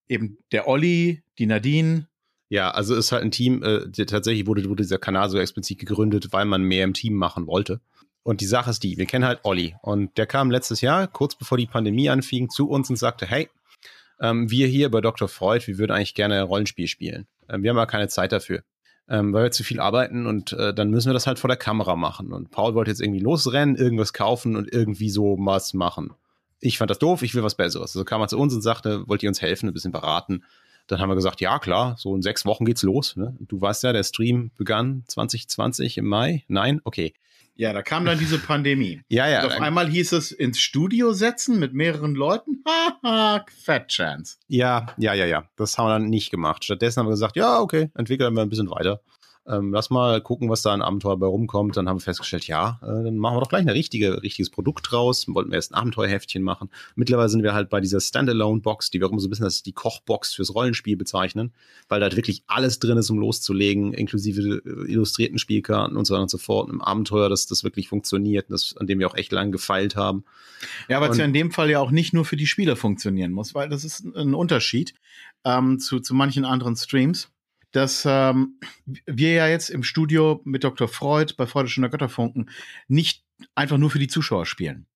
[0.09, 2.09] eben der Olli, die Nadine,
[2.49, 6.33] Ja, also ist halt ein Team, äh, tatsächlich wurde, wurde dieser Kanal so explizit gegründet,
[6.33, 7.81] weil man mehr im Team machen wollte.
[8.25, 11.35] Und die Sache ist die, wir kennen halt Olli und der kam letztes Jahr, kurz
[11.37, 13.49] bevor die Pandemie anfing, zu uns und sagte, hey,
[14.21, 15.29] ähm, wir hier bei Dr.
[15.29, 17.27] Freud, wir würden eigentlich gerne Rollenspiel spielen.
[17.49, 18.63] Ähm, wir haben aber keine Zeit dafür,
[19.09, 21.57] ähm, weil wir zu viel arbeiten und äh, dann müssen wir das halt vor der
[21.57, 22.33] Kamera machen.
[22.33, 26.13] Und Paul wollte jetzt irgendwie losrennen, irgendwas kaufen und irgendwie so was machen.
[26.61, 27.97] Ich fand das doof, ich will was Besseres.
[27.97, 30.45] Also kam er zu uns und sagte, wollt ihr uns helfen, ein bisschen beraten?
[30.89, 33.17] Dann haben wir gesagt, ja klar, so in sechs Wochen geht's los.
[33.17, 33.37] Ne?
[33.41, 36.45] Du weißt ja, der Stream begann 2020 im Mai.
[36.49, 37.15] Nein, okay.
[37.59, 39.03] Ja, da kam dann diese Pandemie.
[39.09, 39.43] Ja, ja.
[39.43, 42.63] Und auf einmal hieß es ins Studio setzen mit mehreren Leuten.
[43.05, 44.37] Haha, Fat Chance.
[44.47, 45.45] Ja, ja, ja, ja.
[45.57, 46.65] Das haben wir dann nicht gemacht.
[46.65, 49.01] Stattdessen haben wir gesagt, ja, okay, entwickeln wir ein bisschen weiter.
[49.49, 51.77] Ähm, lass mal gucken, was da an Abenteuer bei rumkommt.
[51.77, 54.91] Dann haben wir festgestellt, ja, äh, dann machen wir doch gleich ein richtige, richtiges Produkt
[54.91, 55.27] draus.
[55.29, 56.69] Wollten wir erst ein Abenteuerheftchen machen.
[56.97, 59.63] Mittlerweile sind wir halt bei dieser Standalone-Box, die wir auch immer so ein bisschen als
[59.63, 61.53] die Kochbox fürs Rollenspiel bezeichnen,
[61.89, 66.13] weil da halt wirklich alles drin ist, um loszulegen, inklusive äh, illustrierten Spielkarten und so
[66.13, 66.71] weiter und so fort.
[66.71, 70.25] Ein Abenteuer, das, das wirklich funktioniert, das, an dem wir auch echt lange gefeilt haben.
[70.89, 73.33] Ja, weil es ja in dem Fall ja auch nicht nur für die Spieler funktionieren
[73.33, 74.95] muss, weil das ist ein Unterschied
[75.45, 77.31] ähm, zu, zu manchen anderen Streams,
[77.73, 78.61] dass ähm,
[79.07, 80.89] wir ja jetzt im Studio mit Dr.
[80.89, 82.51] Freud bei Freude schöner Götterfunken
[82.89, 84.87] nicht einfach nur für die Zuschauer spielen.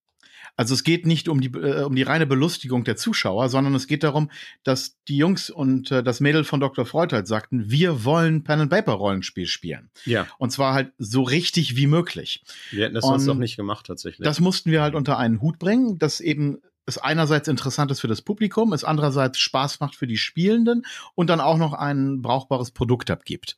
[0.57, 3.87] Also es geht nicht um die, äh, um die reine Belustigung der Zuschauer, sondern es
[3.87, 4.31] geht darum,
[4.65, 6.85] dass die Jungs und äh, das Mädel von Dr.
[6.85, 9.91] Freud halt sagten, wir wollen Pen and Paper Rollenspiel spielen.
[10.05, 10.27] Ja.
[10.39, 12.45] Und zwar halt so richtig wie möglich.
[12.71, 14.25] Wir hätten das sonst Und auch nicht gemacht, tatsächlich.
[14.25, 18.09] Das mussten wir halt unter einen Hut bringen, dass eben es einerseits interessant ist für
[18.09, 22.71] das Publikum, es andererseits Spaß macht für die Spielenden und dann auch noch ein brauchbares
[22.71, 23.57] Produkt abgibt.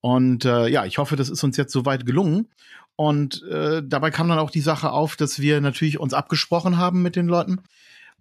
[0.00, 2.48] Und äh, ja, ich hoffe, das ist uns jetzt soweit gelungen.
[2.94, 7.02] Und äh, dabei kam dann auch die Sache auf, dass wir natürlich uns abgesprochen haben
[7.02, 7.60] mit den Leuten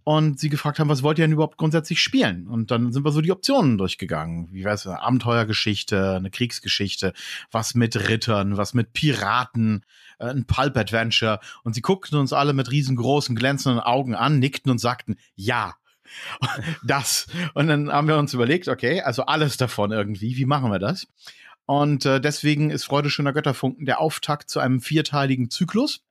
[0.06, 2.48] und sie gefragt haben, was wollt ihr denn überhaupt grundsätzlich spielen?
[2.48, 4.50] Und dann sind wir so die Optionen durchgegangen.
[4.52, 7.12] Wie weiß eine Abenteuergeschichte, eine Kriegsgeschichte,
[7.50, 9.84] was mit Rittern, was mit Piraten,
[10.20, 11.40] äh, ein Pulp Adventure.
[11.64, 15.74] Und sie guckten uns alle mit riesengroßen, glänzenden Augen an, nickten und sagten, ja.
[16.84, 17.26] Das.
[17.56, 21.08] Und dann haben wir uns überlegt, okay, also alles davon irgendwie, wie machen wir das?
[21.66, 26.06] Und äh, deswegen ist Freude schöner Götterfunken der Auftakt zu einem vierteiligen Zyklus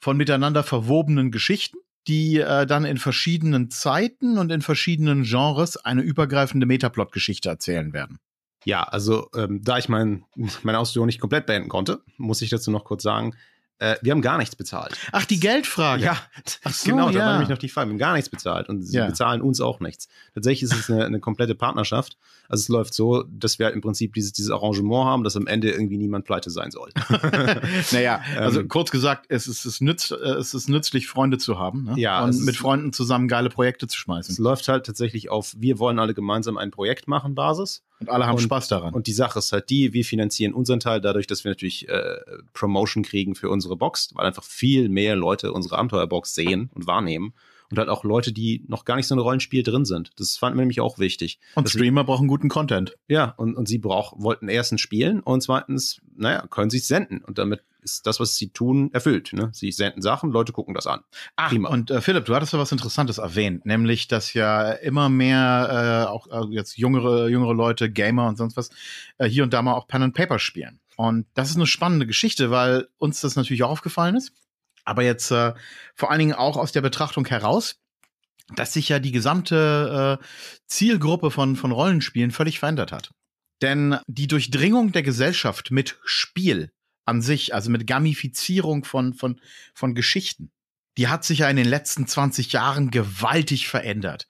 [0.00, 1.76] von miteinander verwobenen Geschichten,
[2.08, 8.18] die äh, dann in verschiedenen Zeiten und in verschiedenen Genres eine übergreifende Metaplot-Geschichte erzählen werden.
[8.64, 10.24] Ja, also ähm, da ich mein,
[10.62, 13.34] meine Ausführung nicht komplett beenden konnte, muss ich dazu noch kurz sagen,
[13.80, 14.96] äh, wir haben gar nichts bezahlt.
[15.12, 16.02] Ach, die Geldfrage.
[16.04, 16.16] Ja,
[16.64, 17.24] Ach so, genau, da ja.
[17.26, 17.88] war nämlich noch die Frage.
[17.88, 19.06] Wir haben gar nichts bezahlt und sie Ja.
[19.06, 20.08] bezahlen uns auch nichts.
[20.34, 22.16] Tatsächlich ist es eine, eine komplette Partnerschaft.
[22.48, 25.46] Also es läuft so, dass wir halt im Prinzip dieses, dieses Arrangement haben, dass am
[25.46, 26.90] Ende irgendwie niemand pleite sein soll.
[27.92, 31.58] naja, also Ähm, kurz gesagt, es ist, es, nützt, äh, es ist nützlich, Freunde zu
[31.58, 31.94] haben ne?
[31.96, 34.42] Ja, es und mit Freunden zusammen geile Projekte zu Es schmeißen.
[34.42, 37.82] läuft halt tatsächlich auf, wir wollen alle gemeinsam ein Projekt machen, Basis.
[38.00, 38.94] Und alle haben und- Spaß daran.
[38.94, 42.18] Und die Sache ist halt die, wir finanzieren unseren Teil dadurch, dass wir natürlich äh,
[42.52, 47.32] Promotion kriegen für unsere Box, weil einfach viel mehr Leute unsere Abenteuerbox sehen und wahrnehmen
[47.70, 50.10] und halt auch Leute, die noch gar nicht so ein Rollenspiel drin sind.
[50.16, 51.38] Das fand mir nämlich auch wichtig.
[51.54, 52.96] Und Das- Streamer brauchen guten Content.
[53.08, 57.22] Ja, und, und sie brauch, wollten erstens spielen und zweitens, naja, können sie senden.
[57.24, 59.32] Und damit ist das, was sie tun, erfüllt.
[59.32, 59.50] Ne?
[59.52, 61.00] Sie senden Sachen, Leute gucken das an.
[61.36, 61.68] Ach, Prima.
[61.68, 66.10] und äh, Philipp, du hattest ja was Interessantes erwähnt, nämlich, dass ja immer mehr äh,
[66.10, 68.70] auch äh, jetzt jüngere, jüngere Leute, Gamer und sonst was,
[69.18, 70.80] äh, hier und da mal auch Pen and Paper spielen.
[70.96, 74.32] Und das ist eine spannende Geschichte, weil uns das natürlich auch aufgefallen ist.
[74.88, 75.52] Aber jetzt äh,
[75.94, 77.76] vor allen Dingen auch aus der Betrachtung heraus,
[78.56, 80.24] dass sich ja die gesamte äh,
[80.66, 83.10] Zielgruppe von, von Rollenspielen völlig verändert hat.
[83.60, 86.72] Denn die Durchdringung der Gesellschaft mit Spiel
[87.04, 89.40] an sich, also mit Gamifizierung von, von,
[89.74, 90.52] von Geschichten,
[90.96, 94.26] die hat sich ja in den letzten 20 Jahren gewaltig verändert.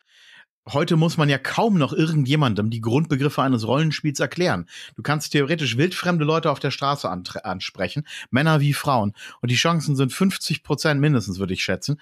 [0.70, 4.66] Heute muss man ja kaum noch irgendjemandem die Grundbegriffe eines Rollenspiels erklären.
[4.96, 9.14] Du kannst theoretisch wildfremde Leute auf der Straße ansprechen, Männer wie Frauen.
[9.40, 11.98] Und die Chancen sind 50 Prozent mindestens, würde ich schätzen,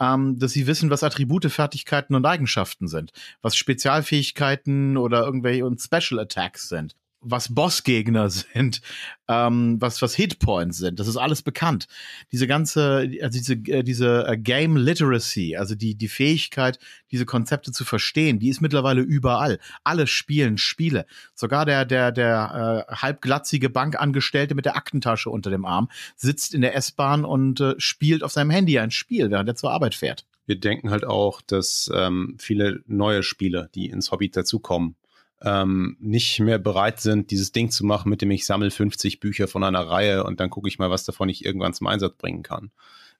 [0.00, 5.80] ähm, dass sie wissen, was Attribute, Fertigkeiten und Eigenschaften sind, was Spezialfähigkeiten oder irgendwelche und
[5.80, 8.80] Special Attacks sind, was Bossgegner sind,
[9.28, 10.98] ähm, was was Hitpoints sind.
[10.98, 11.86] Das ist alles bekannt.
[12.32, 16.78] Diese ganze, also diese äh, diese äh, Game Literacy, also die die Fähigkeit,
[17.10, 19.58] diese Konzepte zu verstehen, die ist mittlerweile überall.
[19.84, 21.06] Alle spielen Spiele.
[21.34, 26.62] Sogar der der der äh, halbglatzige Bankangestellte mit der Aktentasche unter dem Arm sitzt in
[26.62, 30.24] der S-Bahn und äh, spielt auf seinem Handy ein Spiel, während er zur Arbeit fährt.
[30.46, 34.96] Wir denken halt auch, dass ähm, viele neue Spieler, die ins Hobby dazukommen,
[35.42, 39.48] ähm, nicht mehr bereit sind, dieses Ding zu machen, mit dem ich sammle 50 Bücher
[39.48, 42.42] von einer Reihe und dann gucke ich mal, was davon ich irgendwann zum Einsatz bringen
[42.42, 42.70] kann.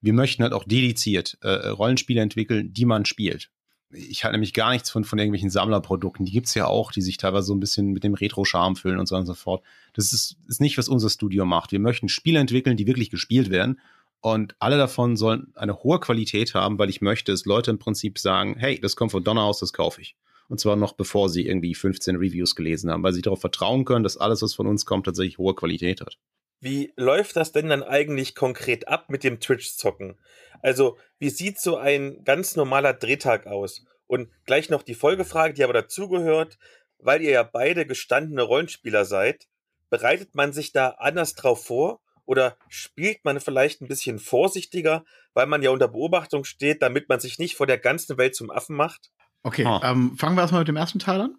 [0.03, 3.51] Wir möchten halt auch dediziert äh, Rollenspiele entwickeln, die man spielt.
[3.93, 6.25] Ich halte nämlich gar nichts von, von irgendwelchen Sammlerprodukten.
[6.25, 9.07] Die gibt's ja auch, die sich teilweise so ein bisschen mit dem Retro-Charme füllen und
[9.07, 9.65] so und so fort.
[9.95, 11.73] Das ist, ist nicht, was unser Studio macht.
[11.73, 13.81] Wir möchten Spiele entwickeln, die wirklich gespielt werden.
[14.21, 18.19] Und alle davon sollen eine hohe Qualität haben, weil ich möchte, dass Leute im Prinzip
[18.19, 20.15] sagen, hey, das kommt von Donnerhaus, das kaufe ich.
[20.51, 24.03] Und zwar noch bevor sie irgendwie 15 Reviews gelesen haben, weil sie darauf vertrauen können,
[24.03, 26.19] dass alles, was von uns kommt, tatsächlich hohe Qualität hat.
[26.59, 30.19] Wie läuft das denn dann eigentlich konkret ab mit dem Twitch-Zocken?
[30.61, 33.85] Also, wie sieht so ein ganz normaler Drehtag aus?
[34.09, 36.59] Und gleich noch die Folgefrage, die aber dazugehört,
[36.99, 39.47] weil ihr ja beide gestandene Rollenspieler seid,
[39.89, 42.01] bereitet man sich da anders drauf vor?
[42.27, 47.21] Oder spielt man vielleicht ein bisschen vorsichtiger, weil man ja unter Beobachtung steht, damit man
[47.21, 49.13] sich nicht vor der ganzen Welt zum Affen macht?
[49.43, 49.81] Okay, Ah.
[49.93, 51.35] ähm, fangen wir erstmal mit dem ersten Teil an.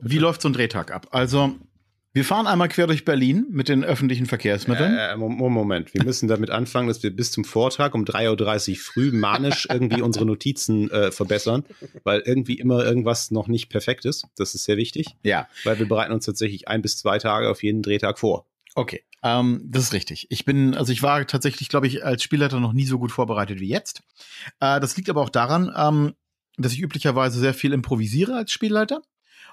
[0.00, 1.08] Wie läuft so ein Drehtag ab?
[1.10, 1.54] Also,
[2.14, 4.96] wir fahren einmal quer durch Berlin mit den öffentlichen Verkehrsmitteln.
[4.96, 8.76] Äh, Mo- Moment, wir müssen damit anfangen, dass wir bis zum Vortag um 3.30 Uhr
[8.78, 11.64] früh manisch irgendwie unsere Notizen äh, verbessern,
[12.04, 14.26] weil irgendwie immer irgendwas noch nicht perfekt ist.
[14.36, 17.62] Das ist sehr wichtig, ja, weil wir bereiten uns tatsächlich ein bis zwei Tage auf
[17.62, 18.46] jeden Drehtag vor.
[18.74, 19.02] okay.
[19.22, 20.26] Ähm, das ist richtig.
[20.30, 23.58] Ich bin, also ich war tatsächlich, glaube ich, als Spielleiter noch nie so gut vorbereitet
[23.60, 24.02] wie jetzt.
[24.60, 26.14] Äh, das liegt aber auch daran, ähm,
[26.56, 29.02] dass ich üblicherweise sehr viel improvisiere als Spielleiter.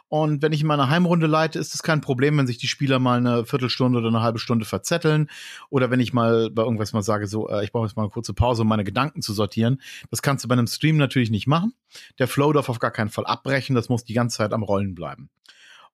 [0.10, 3.00] Und wenn ich in meiner Heimrunde leite, ist es kein Problem, wenn sich die Spieler
[3.00, 5.30] mal eine Viertelstunde oder eine halbe Stunde verzetteln.
[5.70, 8.12] Oder wenn ich mal bei irgendwas mal sage, so, äh, ich brauche jetzt mal eine
[8.12, 9.82] kurze Pause, um meine Gedanken zu sortieren.
[10.12, 11.74] Das kannst du bei einem Stream natürlich nicht machen.
[12.20, 13.76] Der Flow darf auf gar keinen Fall abbrechen.
[13.76, 15.30] Das muss die ganze Zeit am Rollen bleiben.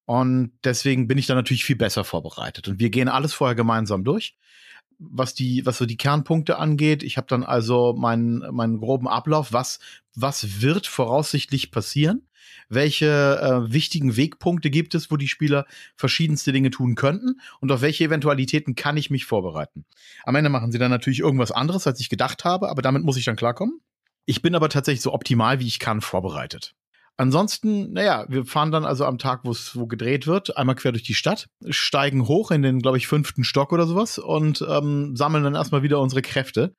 [0.06, 2.68] Und deswegen bin ich da natürlich viel besser vorbereitet.
[2.68, 4.36] Und wir gehen alles vorher gemeinsam durch.
[5.00, 9.54] Was die, was so die Kernpunkte angeht, ich habe dann also meinen, meinen groben Ablauf,
[9.54, 9.80] was,
[10.14, 12.28] was wird voraussichtlich passieren?
[12.68, 17.82] Welche äh, wichtigen Wegpunkte gibt es, wo die Spieler verschiedenste Dinge tun könnten und auf
[17.82, 19.86] welche Eventualitäten kann ich mich vorbereiten?
[20.24, 23.18] Am Ende machen sie dann natürlich irgendwas anderes, als ich gedacht habe, aber damit muss
[23.18, 23.80] ich dann klarkommen.
[24.26, 26.76] Ich bin aber tatsächlich so optimal, wie ich kann, vorbereitet.
[27.20, 30.94] Ansonsten, naja, wir fahren dann also am Tag, wo es wo gedreht wird, einmal quer
[30.94, 35.18] durch die Stadt, steigen hoch in den, glaube ich, fünften Stock oder sowas und ähm,
[35.18, 36.78] sammeln dann erstmal wieder unsere Kräfte.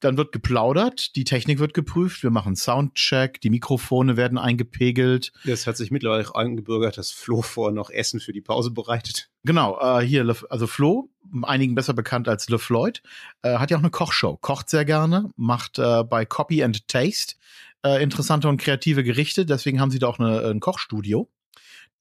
[0.00, 5.30] Dann wird geplaudert, die Technik wird geprüft, wir machen Soundcheck, die Mikrofone werden eingepegelt.
[5.44, 9.28] Das hat sich mittlerweile auch eingebürgert, dass Flo vorher noch Essen für die Pause bereitet.
[9.44, 11.10] Genau, äh, hier, Le- also Flo,
[11.42, 13.02] einigen besser bekannt als Le Floyd,
[13.42, 17.34] äh, hat ja auch eine Kochshow, kocht sehr gerne, macht äh, bei Copy and Taste
[17.84, 21.30] äh, interessante und kreative Gerichte, deswegen haben sie da auch eine, ein Kochstudio.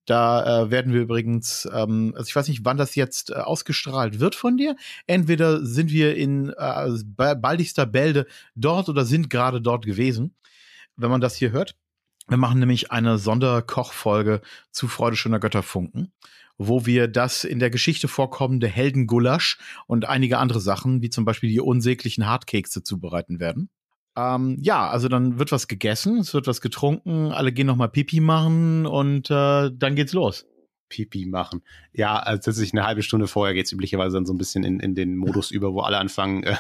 [0.06, 4.20] Da äh, werden wir übrigens, ähm, also ich weiß nicht, wann das jetzt äh, ausgestrahlt
[4.20, 4.76] wird von dir.
[5.06, 10.34] Entweder sind wir in äh, ba- baldigster Bälde dort oder sind gerade dort gewesen,
[10.96, 11.76] wenn man das hier hört.
[12.28, 16.12] Wir machen nämlich eine Sonderkochfolge zu Freude schöner Götterfunken,
[16.58, 21.50] wo wir das in der Geschichte vorkommende Heldengulasch und einige andere Sachen, wie zum Beispiel
[21.50, 23.70] die unsäglichen Hartkekse zubereiten werden.
[24.20, 27.88] Ähm, ja, also dann wird was gegessen, es wird was getrunken, alle gehen noch mal
[27.88, 30.46] Pipi machen und äh, dann geht's los.
[30.90, 31.62] Pipi machen.
[31.94, 34.80] Ja, also tatsächlich eine halbe Stunde vorher geht es üblicherweise dann so ein bisschen in,
[34.80, 36.58] in den Modus über, wo alle anfangen, äh,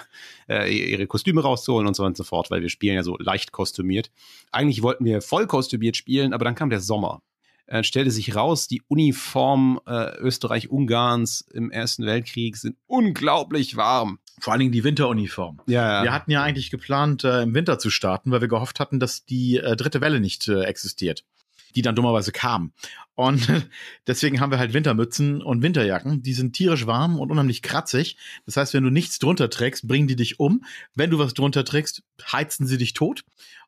[0.47, 3.17] äh, ihre Kostüme rauszuholen und so weiter und so fort, weil wir spielen ja so
[3.17, 4.11] leicht kostümiert.
[4.51, 7.23] Eigentlich wollten wir voll kostümiert spielen, aber dann kam der Sommer.
[7.65, 14.19] Äh, stellte sich raus, die Uniform äh, Österreich-Ungarns im Ersten Weltkrieg sind unglaublich warm.
[14.39, 15.61] Vor allen Dingen die Winteruniform.
[15.67, 16.03] Ja, ja.
[16.03, 19.25] Wir hatten ja eigentlich geplant, äh, im Winter zu starten, weil wir gehofft hatten, dass
[19.25, 21.23] die äh, dritte Welle nicht äh, existiert,
[21.75, 22.73] die dann dummerweise kam.
[23.15, 23.47] Und
[24.07, 26.23] deswegen haben wir halt Wintermützen und Winterjacken.
[26.23, 28.17] Die sind tierisch warm und unheimlich kratzig.
[28.45, 30.63] Das heißt, wenn du nichts drunter trägst, bringen die dich um.
[30.95, 33.23] Wenn du was drunter trägst, heizen sie dich tot.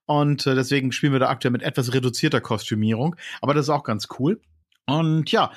[0.05, 3.15] Und äh, deswegen spielen wir da aktuell mit etwas reduzierter Kostümierung.
[3.41, 4.41] Aber das ist auch ganz cool.
[4.85, 5.51] Und ja,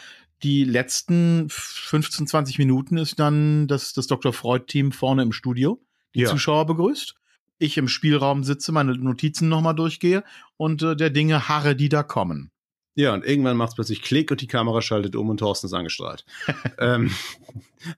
[0.44, 4.32] die letzten 15, 20 Minuten ist dann das, das Dr.
[4.32, 5.80] Freud-Team vorne im Studio,
[6.14, 6.28] die Ja.
[6.28, 7.14] Zuschauer begrüßt.
[7.58, 10.22] Ich im Spielraum sitze, meine Notizen nochmal durchgehe
[10.58, 12.50] und äh, der Dinge harre, die da kommen.
[12.94, 15.72] Ja, und irgendwann macht es plötzlich Klick und die Kamera schaltet um und Thorsten ist
[15.72, 16.26] angestrahlt.
[16.78, 17.10] ähm,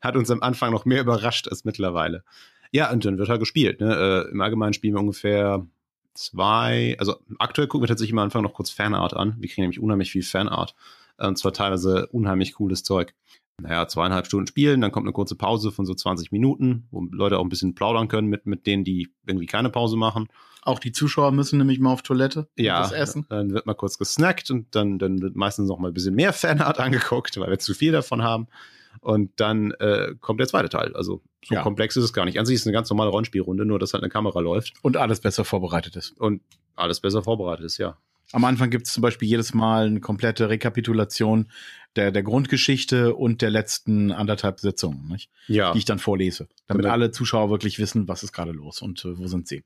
[0.00, 2.22] hat uns am Anfang noch mehr überrascht als mittlerweile.
[2.70, 3.80] Ja, und dann wird halt gespielt.
[3.80, 4.24] Ne?
[4.28, 5.66] Äh, Im Allgemeinen spielen wir ungefähr
[6.14, 9.34] zwei, also aktuell gucken wir tatsächlich am Anfang noch kurz Fanart an.
[9.38, 10.74] Wir kriegen nämlich unheimlich viel Fanart.
[11.18, 13.14] Und zwar teilweise unheimlich cooles Zeug.
[13.62, 17.38] Naja, zweieinhalb Stunden spielen, dann kommt eine kurze Pause von so 20 Minuten, wo Leute
[17.38, 20.28] auch ein bisschen plaudern können mit, mit denen, die irgendwie keine Pause machen.
[20.60, 23.24] Auch die Zuschauer müssen nämlich mal auf Toilette Ja, das essen.
[23.30, 26.32] dann wird mal kurz gesnackt und dann, dann wird meistens noch mal ein bisschen mehr
[26.34, 28.48] Fanart angeguckt, weil wir zu viel davon haben.
[29.00, 30.94] Und dann äh, kommt der zweite Teil.
[30.94, 31.62] Also so Ja.
[31.62, 32.38] komplex ist es gar nicht.
[32.38, 34.96] An sich ist es eine ganz normale Rollenspielrunde, nur dass halt eine Kamera läuft Und
[34.98, 36.18] alles besser vorbereitet ist.
[36.20, 36.42] und
[36.74, 37.96] alles besser vorbereitet ist, ja.
[38.32, 41.50] Am Anfang gibt es zum Beispiel jedes Mal eine komplette Rekapitulation
[41.94, 45.30] der, der Grundgeschichte und der letzten anderthalb Sitzungen, nicht?
[45.46, 46.92] Ja, die ich dann vorlese, damit Genau.
[46.92, 49.64] alle Zuschauer wirklich wissen, was ist gerade los und äh, wo sind sie.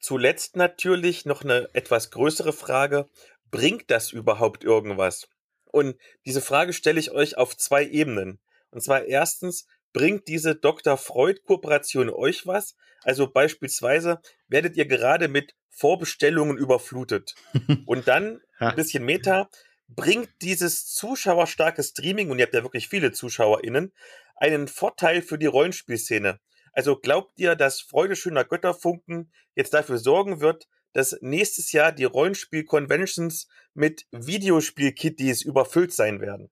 [0.00, 3.08] Zuletzt natürlich noch eine etwas größere Frage.
[3.50, 5.28] Bringt das überhaupt irgendwas?
[5.66, 5.94] Und
[6.26, 8.40] diese Frage stelle ich euch auf zwei Ebenen.
[8.70, 10.96] Und zwar erstens, bringt diese Dr.
[10.96, 12.74] Freud-Kooperation euch was?
[13.02, 17.34] Also beispielsweise werdet ihr gerade mit Vorbestellungen überflutet.
[17.86, 19.48] Und dann ein bisschen Meta.
[19.88, 23.92] Bringt dieses zuschauerstarke Streaming, und ihr habt ja wirklich viele ZuschauerInnen,
[24.36, 26.40] einen Vorteil für die Rollenspielszene?
[26.72, 32.04] Also glaubt ihr, dass Freude schöner Götterfunken jetzt dafür sorgen wird, dass nächstes Jahr die
[32.04, 36.50] Rollenspiel-Conventions mit Videospiel-Kitties überfüllt sein werden?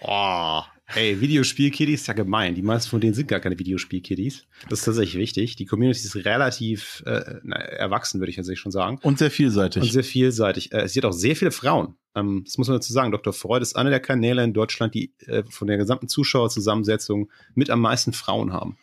[0.00, 0.62] Oh,
[0.94, 2.54] ey, Videospiel-Kiddies ist ja gemein.
[2.54, 4.44] Die meisten von denen sind gar keine Videospiel-Kiddies.
[4.68, 5.56] Das ist tatsächlich wichtig.
[5.56, 8.98] Die Community ist relativ äh, na, erwachsen, würde ich tatsächlich schon sagen.
[9.02, 9.82] Und sehr vielseitig.
[9.82, 10.72] Und sehr vielseitig.
[10.72, 11.96] Äh, es hat auch sehr viele Frauen.
[12.14, 13.12] Ähm, das muss man dazu sagen.
[13.12, 13.32] Dr.
[13.32, 17.80] Freud ist einer der Kanäle in Deutschland, die äh, von der gesamten Zuschauerzusammensetzung mit am
[17.80, 18.78] meisten Frauen haben.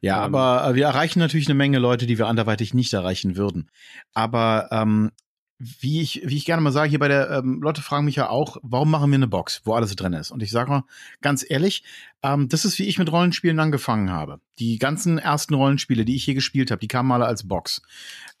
[0.00, 3.36] ja, ähm, aber äh, wir erreichen natürlich eine Menge Leute, die wir anderweitig nicht erreichen
[3.36, 3.70] würden.
[4.12, 5.10] Aber ähm,
[5.58, 8.28] wie ich, wie ich gerne mal sage, hier bei der, ähm, Leute fragen mich ja
[8.28, 10.30] auch, warum machen wir eine Box, wo alles drin ist?
[10.30, 10.84] Und ich sage mal
[11.22, 11.82] ganz ehrlich,
[12.22, 14.40] ähm, das ist, wie ich mit Rollenspielen angefangen habe.
[14.58, 17.82] Die ganzen ersten Rollenspiele, die ich hier gespielt habe, die kamen alle als Box.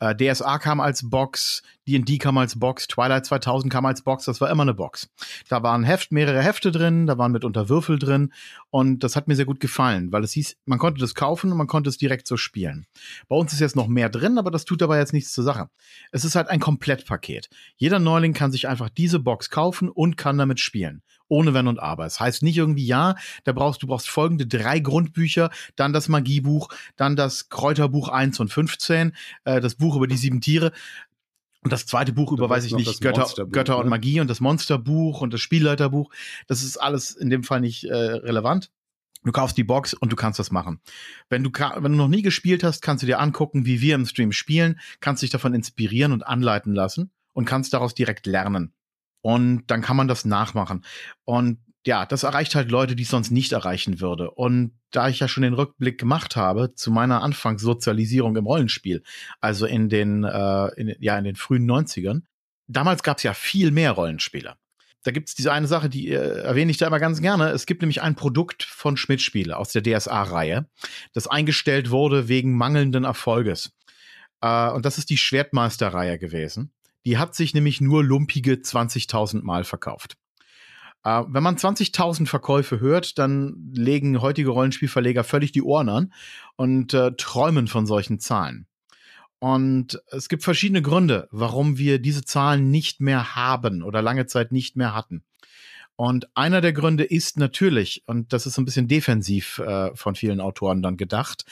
[0.00, 4.40] Äh, DSA kam als Box, D&D kam als Box, Twilight 2000 kam als Box, das
[4.40, 5.08] war immer eine Box.
[5.48, 8.32] Da waren Heft, mehrere Hefte drin, da waren mitunter Würfel drin
[8.70, 11.58] und das hat mir sehr gut gefallen, weil es hieß, man konnte das kaufen und
[11.58, 12.86] man konnte es direkt so spielen.
[13.28, 15.68] Bei uns ist jetzt noch mehr drin, aber das tut dabei jetzt nichts zur Sache.
[16.12, 17.48] Es ist halt ein Komplettpaket.
[17.76, 21.02] Jeder Neuling kann sich einfach diese Box kaufen und kann damit spielen.
[21.28, 22.06] Ohne Wenn und Aber.
[22.06, 26.68] Es heißt nicht irgendwie, ja, da brauchst du brauchst folgende drei Grundbücher, dann das Magiebuch,
[26.96, 29.12] dann das Kräuterbuch 1 und 15,
[29.44, 30.72] äh, das Buch über die sieben Tiere.
[31.62, 33.90] Und das zweite Buch über, weiß ich nicht, das Götter, Götter und ne?
[33.90, 36.12] Magie und das Monsterbuch und das Spielleiterbuch.
[36.46, 38.70] Das ist alles in dem Fall nicht äh, relevant.
[39.24, 40.80] Du kaufst die Box und du kannst das machen.
[41.28, 44.06] Wenn du, wenn du noch nie gespielt hast, kannst du dir angucken, wie wir im
[44.06, 48.72] Stream spielen, kannst dich davon inspirieren und anleiten lassen und kannst daraus direkt lernen.
[49.26, 50.84] Und dann kann man das nachmachen.
[51.24, 54.30] Und ja, das erreicht halt Leute, die es sonst nicht erreichen würde.
[54.30, 59.02] Und da ich ja schon den Rückblick gemacht habe zu meiner Anfangssozialisierung im Rollenspiel,
[59.40, 62.20] also in den, äh, in, ja, in den frühen 90ern,
[62.68, 64.54] damals gab es ja viel mehr Rollenspiele.
[65.02, 67.48] Da gibt es diese eine Sache, die äh, erwähne ich da immer ganz gerne.
[67.48, 70.68] Es gibt nämlich ein Produkt von Schmidt Spiele aus der DSA-Reihe,
[71.14, 73.72] das eingestellt wurde wegen mangelnden Erfolges.
[74.40, 76.70] Äh, und das ist die Schwertmeister-Reihe gewesen.
[77.06, 80.16] Die hat sich nämlich nur lumpige 20.000 Mal verkauft.
[81.04, 86.12] Äh, wenn man 20.000 Verkäufe hört, dann legen heutige Rollenspielverleger völlig die Ohren an
[86.56, 88.66] und äh, träumen von solchen Zahlen.
[89.38, 94.50] Und es gibt verschiedene Gründe, warum wir diese Zahlen nicht mehr haben oder lange Zeit
[94.50, 95.22] nicht mehr hatten.
[95.94, 100.40] Und einer der Gründe ist natürlich, und das ist ein bisschen defensiv äh, von vielen
[100.40, 101.44] Autoren dann gedacht,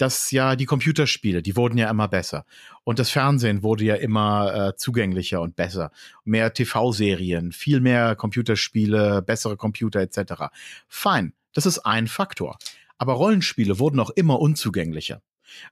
[0.00, 2.46] dass ja die Computerspiele, die wurden ja immer besser.
[2.84, 5.90] Und das Fernsehen wurde ja immer äh, zugänglicher und besser.
[6.24, 10.44] Mehr TV-Serien, viel mehr Computerspiele, bessere Computer etc.
[10.88, 12.56] Fein, das ist ein Faktor.
[12.96, 15.20] Aber Rollenspiele wurden auch immer unzugänglicher.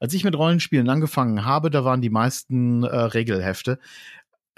[0.00, 3.78] Als ich mit Rollenspielen angefangen habe, da waren die meisten äh, Regelhefte,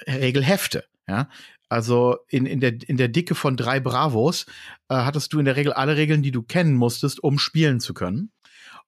[0.06, 1.28] Regelhefte, ja.
[1.68, 4.46] Also in, in, der, in der Dicke von drei Bravos
[4.88, 7.94] äh, hattest du in der Regel alle Regeln, die du kennen musstest, um spielen zu
[7.94, 8.32] können.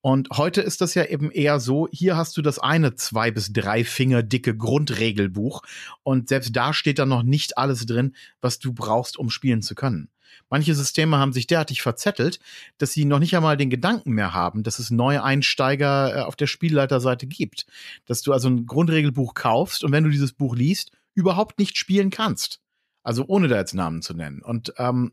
[0.02, 3.52] Und heute ist das ja eben eher so, hier hast du das eine zwei bis
[3.52, 5.62] drei Finger dicke Grundregelbuch
[6.02, 9.76] und selbst da steht dann noch nicht alles drin, was du brauchst, um spielen zu
[9.76, 10.10] können.
[10.50, 12.40] Manche Systeme haben sich derartig verzettelt,
[12.78, 16.34] dass sie noch nicht einmal den Gedanken mehr haben, dass es neue Einsteiger äh, auf
[16.34, 17.66] der Spielleiterseite gibt.
[18.06, 22.10] Dass du also ein Grundregelbuch kaufst und wenn du dieses Buch liest, überhaupt nicht spielen
[22.10, 22.60] kannst.
[23.04, 24.42] Also ohne da jetzt Namen zu nennen.
[24.42, 25.12] Und ähm,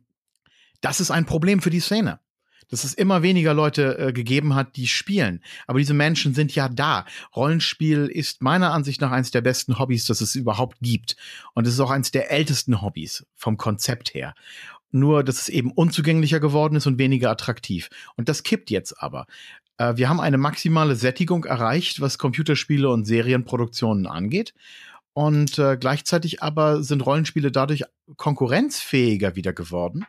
[0.81, 2.19] das ist ein Problem für die Szene
[2.69, 5.41] dass es immer weniger Leute äh, gegeben hat, die spielen.
[5.67, 7.05] Aber diese Menschen sind ja da.
[7.35, 11.17] Rollenspiel ist meiner Ansicht nach eines der besten Hobbys, das es überhaupt gibt.
[11.53, 14.33] Und es ist auch eines der ältesten Hobbys vom Konzept her.
[14.91, 17.89] Nur, dass es eben unzugänglicher geworden ist und weniger attraktiv.
[18.15, 19.25] Und das kippt jetzt aber.
[19.77, 24.53] Äh, wir haben eine maximale Sättigung erreicht, was Computerspiele und Serienproduktionen angeht.
[25.13, 27.83] Und äh, gleichzeitig aber sind Rollenspiele dadurch
[28.15, 30.05] konkurrenzfähiger wieder geworden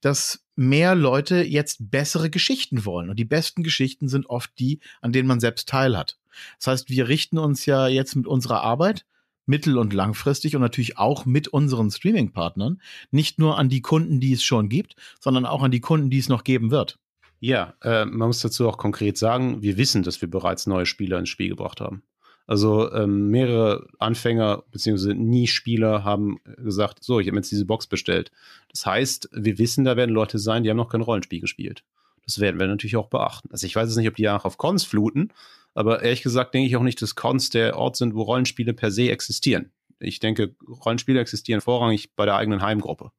[0.00, 3.10] dass mehr Leute jetzt bessere Geschichten wollen.
[3.10, 6.18] Und die besten Geschichten sind oft die, an denen man selbst teilhat.
[6.58, 9.04] Das heißt, wir richten uns ja jetzt mit unserer Arbeit
[9.46, 14.32] mittel- und langfristig und natürlich auch mit unseren Streaming-Partnern nicht nur an die Kunden, die
[14.32, 16.98] es schon gibt, sondern auch an die Kunden, die es noch geben wird.
[17.38, 21.18] Ja, äh, man muss dazu auch konkret sagen, wir wissen, dass wir bereits neue Spieler
[21.18, 22.02] ins Spiel gebracht haben.
[22.46, 25.14] Also ähm, mehrere Anfänger bzw.
[25.14, 28.30] Nie-Spieler haben gesagt, so, ich habe jetzt diese Box bestellt.
[28.70, 31.82] Das heißt, wir wissen, da werden Leute sein, die haben noch kein Rollenspiel gespielt.
[32.24, 33.48] Das werden wir natürlich auch beachten.
[33.50, 35.32] Also ich weiß jetzt nicht, ob die ja auf Cons fluten,
[35.74, 38.90] aber ehrlich gesagt denke ich auch nicht, dass Cons der Ort sind, wo Rollenspiele per
[38.90, 39.72] se existieren.
[39.98, 43.10] Ich denke, Rollenspiele existieren vorrangig bei der eigenen Heimgruppe.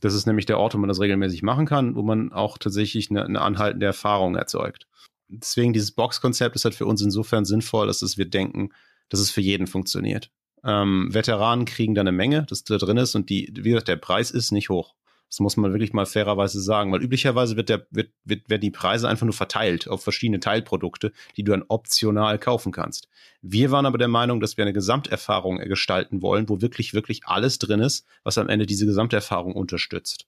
[0.00, 3.10] Das ist nämlich der Ort, wo man das regelmäßig machen kann, wo man auch tatsächlich
[3.10, 4.86] eine, eine anhaltende Erfahrung erzeugt
[5.28, 8.70] deswegen dieses Box-Konzept ist halt für uns insofern sinnvoll, dass wir denken,
[9.08, 10.30] dass es für jeden funktioniert.
[10.64, 13.96] Ähm, Veteranen kriegen da eine Menge, das da drin ist und die, wie gesagt, der
[13.96, 14.94] Preis ist nicht hoch.
[15.28, 18.70] Das muss man wirklich mal fairerweise sagen, weil üblicherweise wird der, wird, wird, werden die
[18.70, 23.08] Preise einfach nur verteilt auf verschiedene Teilprodukte, die du dann optional kaufen kannst.
[23.42, 27.58] Wir waren aber der Meinung, dass wir eine Gesamterfahrung gestalten wollen, wo wirklich, wirklich alles
[27.58, 30.26] drin ist, was am Ende diese Gesamterfahrung unterstützt.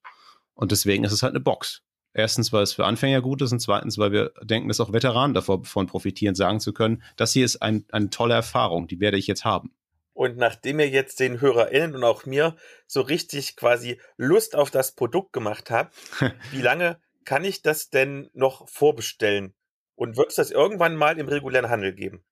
[0.54, 1.82] Und deswegen ist es halt eine Box.
[2.14, 5.34] Erstens, weil es für Anfänger gut ist und zweitens, weil wir denken, dass auch Veteranen
[5.34, 9.26] davon profitieren, sagen zu können, das hier ist ein, eine tolle Erfahrung, die werde ich
[9.26, 9.72] jetzt haben.
[10.14, 12.56] Und nachdem ihr jetzt den HörerInnen und auch mir
[12.88, 15.94] so richtig quasi Lust auf das Produkt gemacht habt,
[16.50, 19.54] wie lange kann ich das denn noch vorbestellen?
[19.94, 22.24] Und wird es das irgendwann mal im regulären Handel geben?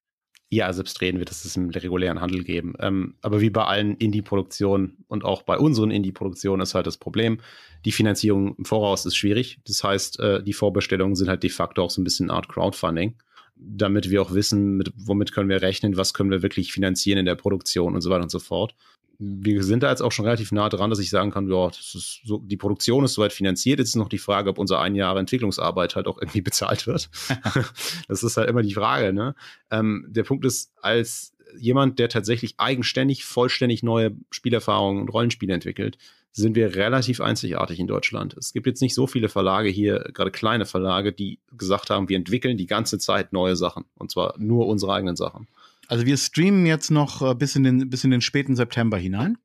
[0.49, 2.73] Ja, selbstredend wird es das im regulären Handel geben.
[2.79, 7.39] Ähm, aber wie bei allen Indie-Produktionen und auch bei unseren Indie-Produktionen ist halt das Problem,
[7.83, 9.59] die Finanzierung im Voraus ist schwierig.
[9.67, 13.15] Das heißt, äh, die Vorbestellungen sind halt de facto auch so ein bisschen Art Crowdfunding,
[13.57, 17.25] damit wir auch wissen, mit, womit können wir rechnen, was können wir wirklich finanzieren in
[17.25, 18.73] der Produktion und so weiter und so fort
[19.19, 22.37] wir sind da jetzt auch schon relativ nah dran, dass ich sagen kann, ja, so,
[22.39, 23.79] die Produktion ist soweit finanziert.
[23.79, 27.09] Jetzt ist noch die Frage, ob unsere ein Jahre Entwicklungsarbeit halt auch irgendwie bezahlt wird.
[28.07, 29.35] das ist halt immer die Frage, ne?
[29.71, 35.97] Ähm, der Punkt ist, als jemand, der tatsächlich eigenständig, vollständig neue Spielerfahrungen und Rollenspiele entwickelt,
[36.31, 38.35] sind wir relativ einzigartig in Deutschland.
[38.37, 42.17] Es gibt jetzt nicht so viele Verlage hier, gerade kleine Verlage, die gesagt haben, wir
[42.17, 43.85] entwickeln die ganze Zeit neue Sachen.
[43.95, 45.47] Und zwar nur unsere eigenen Sachen.
[45.87, 49.37] Also wir streamen jetzt noch äh, bis in den, bis in den späten September hinein.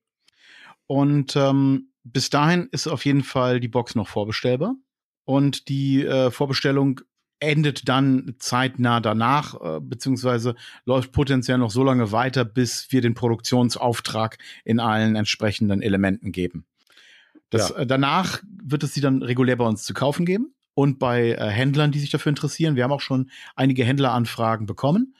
[0.87, 4.75] Und ähm, bis dahin ist auf jeden Fall die Box noch vorbestellbar.
[5.25, 7.01] Und die äh, Vorbestellung
[7.39, 13.15] endet dann zeitnah danach, äh, beziehungsweise läuft potenziell noch so lange weiter, bis wir den
[13.15, 16.67] Produktionsauftrag in allen entsprechenden Elementen geben.
[17.51, 17.77] Das, ja.
[17.77, 21.51] äh, danach wird es sie dann regulär bei uns zu kaufen geben und bei äh,
[21.51, 22.77] Händlern, die sich dafür interessieren.
[22.77, 25.15] Wir haben auch schon einige Händleranfragen bekommen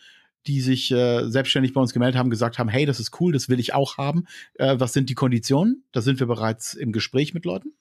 [0.46, 3.48] die sich äh, selbstständig bei uns gemeldet haben, gesagt haben, hey, das ist cool, das
[3.48, 4.26] will ich auch haben.
[4.55, 5.85] Äh, was sind die Konditionen?
[5.92, 7.74] Da sind wir bereits im Gespräch mit Leuten.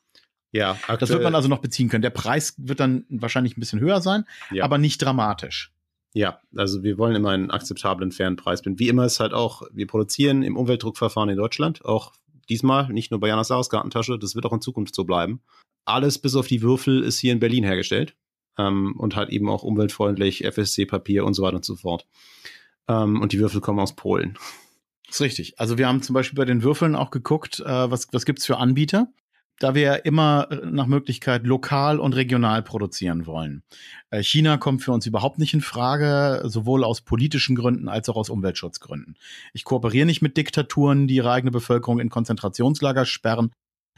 [0.51, 0.97] Ja, aktuell.
[0.97, 2.01] Das wird man also noch beziehen können.
[2.01, 4.63] Der Preis wird dann wahrscheinlich ein bisschen höher sein, ja.
[4.63, 5.71] aber nicht dramatisch.
[6.13, 8.77] Ja, also wir wollen immer einen akzeptablen, fairen Preis bieten.
[8.77, 12.11] Wie immer ist halt auch, wir produzieren im Umweltdruckverfahren in Deutschland, auch
[12.49, 15.41] diesmal, nicht nur bei Janas Saus Gartentasche, das wird auch in Zukunft so bleiben.
[15.85, 18.15] Alles bis auf die Würfel ist hier in Berlin hergestellt
[18.57, 22.05] ähm, und halt eben auch umweltfreundlich, FSC-Papier und so weiter und so fort.
[22.87, 24.37] Ähm, und die Würfel kommen aus Polen.
[25.07, 25.59] Das ist richtig.
[25.59, 28.57] Also wir haben zum Beispiel bei den Würfeln auch geguckt, äh, was, was gibt's für
[28.57, 29.07] Anbieter.
[29.59, 33.61] da wir immer nach Möglichkeit lokal und regional produzieren wollen.
[34.09, 38.15] Äh, China kommt für uns überhaupt nicht in Frage, sowohl aus politischen Gründen als auch
[38.15, 39.17] aus Umweltschutzgründen.
[39.53, 43.51] Ich kooperiere nicht mit Diktaturen, die ihre eigene Bevölkerung in Konzentrationslager sperren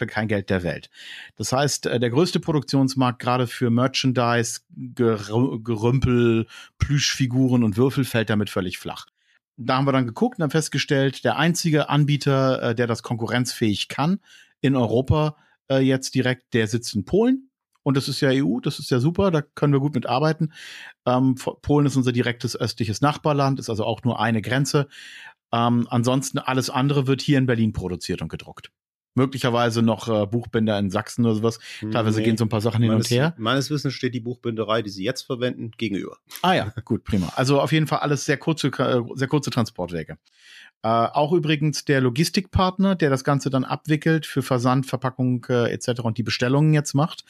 [0.08, 0.90] kein Geld der Welt.
[1.36, 8.50] Das heißt, äh, der größte Produktionsmarkt gerade für Merchandise, Gerümpel, Plüschfiguren und Würfel fällt damit
[8.50, 9.06] völlig flach.
[9.56, 13.88] Da haben wir dann geguckt und haben festgestellt, der einzige Anbieter, äh, der das konkurrenzfähig
[13.88, 14.20] kann
[14.62, 15.38] in Europa
[15.70, 17.50] äh, jetzt direkt, der sitzt in Polen.
[17.84, 20.54] Und das ist ja EU, das ist ja super, da können wir gut mit arbeiten.
[21.06, 24.88] Ähm, Polen ist unser direktes östliches Nachbarland, ist also auch nur eine Grenze.
[25.52, 28.72] Ähm, ansonsten alles andere wird hier in Berlin produziert und gedruckt
[29.16, 31.60] möglicherweise noch äh, Buchbinder in Sachsen oder sowas.
[31.80, 32.26] Teilweise nee.
[32.26, 33.34] gehen so ein paar Sachen hin meines, und her.
[33.38, 36.18] Meines Wissens steht die Buchbinderei, die sie jetzt verwenden, gegenüber.
[36.42, 37.32] Ah ja, gut, prima.
[37.36, 40.18] Also auf jeden Fall alles sehr kurze, äh, sehr kurze Transportwege.
[40.84, 46.02] Äh, auch übrigens der Logistikpartner, der das Ganze dann abwickelt für Versand, Verpackung äh, etc.
[46.02, 47.24] und die Bestellungen jetzt macht,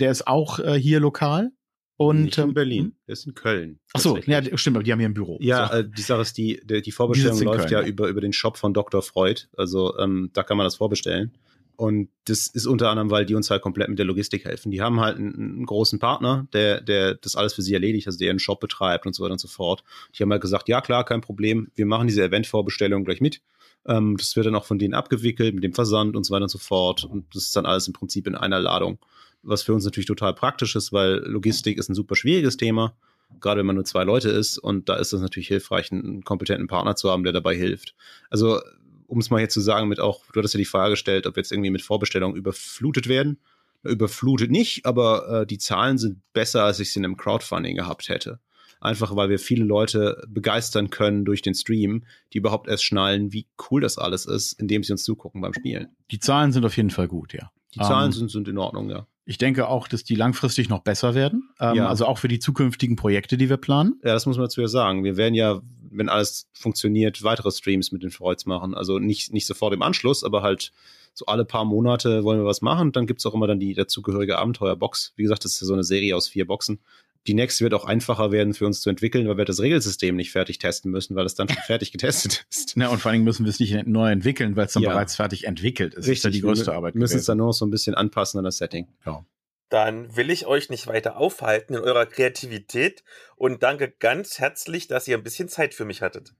[0.00, 1.52] der ist auch äh, hier lokal.
[1.96, 2.92] Und, Nicht in ähm, Berlin, hm?
[3.06, 3.78] der ist in Köln.
[3.92, 5.38] Ach so, ja, stimmt, aber die haben hier ein Büro.
[5.40, 5.78] Ja, so.
[5.78, 8.32] äh, die Sache ist, die, die, die Vorbestellung die läuft Köln, ja, über, über den
[8.32, 9.00] Shop von Dr.
[9.00, 9.42] Freud.
[9.56, 11.32] Also ähm, da kann man das vorbestellen.
[11.76, 14.70] Und das ist unter anderem, weil die uns halt komplett mit der Logistik helfen.
[14.70, 18.18] Die haben halt einen, einen, großen Partner, der, der das alles für sie erledigt, also
[18.18, 19.82] der einen Shop betreibt und so weiter und so fort.
[20.14, 23.40] Die haben halt gesagt, ja klar, kein Problem, wir machen diese Event-Vorbestellung gleich mit.
[23.86, 26.50] Ähm, das wird dann auch von denen abgewickelt mit dem Versand und so weiter und
[26.50, 27.04] so fort.
[27.04, 28.98] Und das ist dann alles im Prinzip in einer Ladung.
[29.44, 32.96] Was für uns natürlich total praktisch ist, weil Logistik ist ein super schwieriges Thema
[33.40, 34.58] gerade wenn man nur zwei Leute ist.
[34.58, 37.94] Und da ist es natürlich hilfreich, einen kompetenten Partner zu haben, der dabei hilft.
[38.30, 38.60] Also
[39.06, 41.36] um es mal hier zu sagen, mit auch, du hattest ja die Frage gestellt, ob
[41.36, 43.38] wir jetzt irgendwie mit Vorbestellungen überflutet werden.
[43.82, 48.08] Überflutet nicht, aber äh, die Zahlen sind besser, als ich sie in einem Crowdfunding gehabt
[48.08, 48.40] hätte.
[48.80, 53.46] Einfach weil wir viele Leute begeistern können durch den Stream, die überhaupt erst schnallen, wie
[53.70, 55.88] cool das alles ist, indem sie uns zugucken beim Spielen.
[56.10, 57.50] Die Zahlen sind auf jeden Fall gut, ja.
[57.74, 59.06] Die Zahlen um, ähm, sind, sind in Ordnung, ja.
[59.26, 61.48] Ich denke auch, dass die langfristig noch besser werden.
[61.58, 61.88] Ähm, ja.
[61.88, 63.98] Also auch für die zukünftigen Projekte, die wir planen.
[64.04, 65.02] Ja, das muss man dazu ja sagen.
[65.02, 68.74] Wir werden ja, wenn alles funktioniert, weitere Streams mit den Freuds machen.
[68.74, 70.72] Also nicht, nicht sofort im Anschluss, aber halt
[71.14, 72.92] so alle paar Monate wollen wir was machen.
[72.92, 75.14] Dann gibt's auch immer dann die dazugehörige Abenteuerbox.
[75.16, 76.80] Wie gesagt, das ist ja so eine Serie aus vier Boxen.
[77.26, 80.30] Die nächste wird auch einfacher werden für uns zu entwickeln, weil wir das Regelsystem nicht
[80.30, 82.76] fertig testen müssen, weil es dann schon fertig getestet ist.
[82.76, 84.90] Na, und vor allen Dingen müssen wir es nicht neu entwickeln, weil es dann ja.
[84.90, 86.06] bereits fertig entwickelt ist.
[86.06, 86.94] Richtig, das ist ja die größte Arbeit.
[86.94, 88.88] Wir müssen es dann nur noch so ein bisschen anpassen an das Setting.
[89.06, 89.24] Ja.
[89.70, 93.02] Dann will ich euch nicht weiter aufhalten in eurer Kreativität
[93.36, 96.34] und danke ganz herzlich, dass ihr ein bisschen Zeit für mich hattet.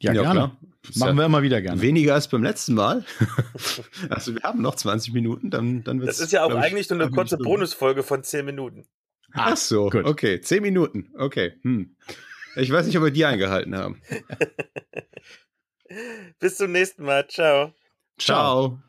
[0.00, 0.40] Ja, ja gerne.
[0.40, 0.58] Klar.
[0.96, 1.80] Machen wir immer wieder gerne.
[1.80, 3.04] Weniger als beim letzten Mal.
[4.10, 7.00] also wir haben noch 20 Minuten, dann, dann wird Das ist ja auch eigentlich nur
[7.00, 8.86] eine kurze Bonusfolge von 10 Minuten.
[9.32, 10.04] Ach so, Gut.
[10.04, 11.54] okay, zehn Minuten, okay.
[11.62, 11.96] Hm.
[12.56, 14.02] Ich weiß nicht, ob wir die eingehalten haben.
[16.40, 17.72] Bis zum nächsten Mal, ciao.
[18.18, 18.80] Ciao.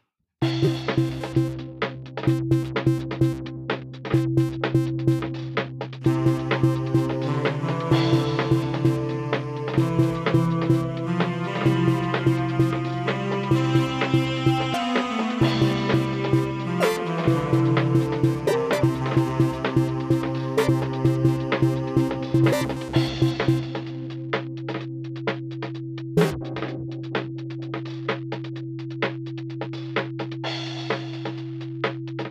[0.41, 1.18] ciao.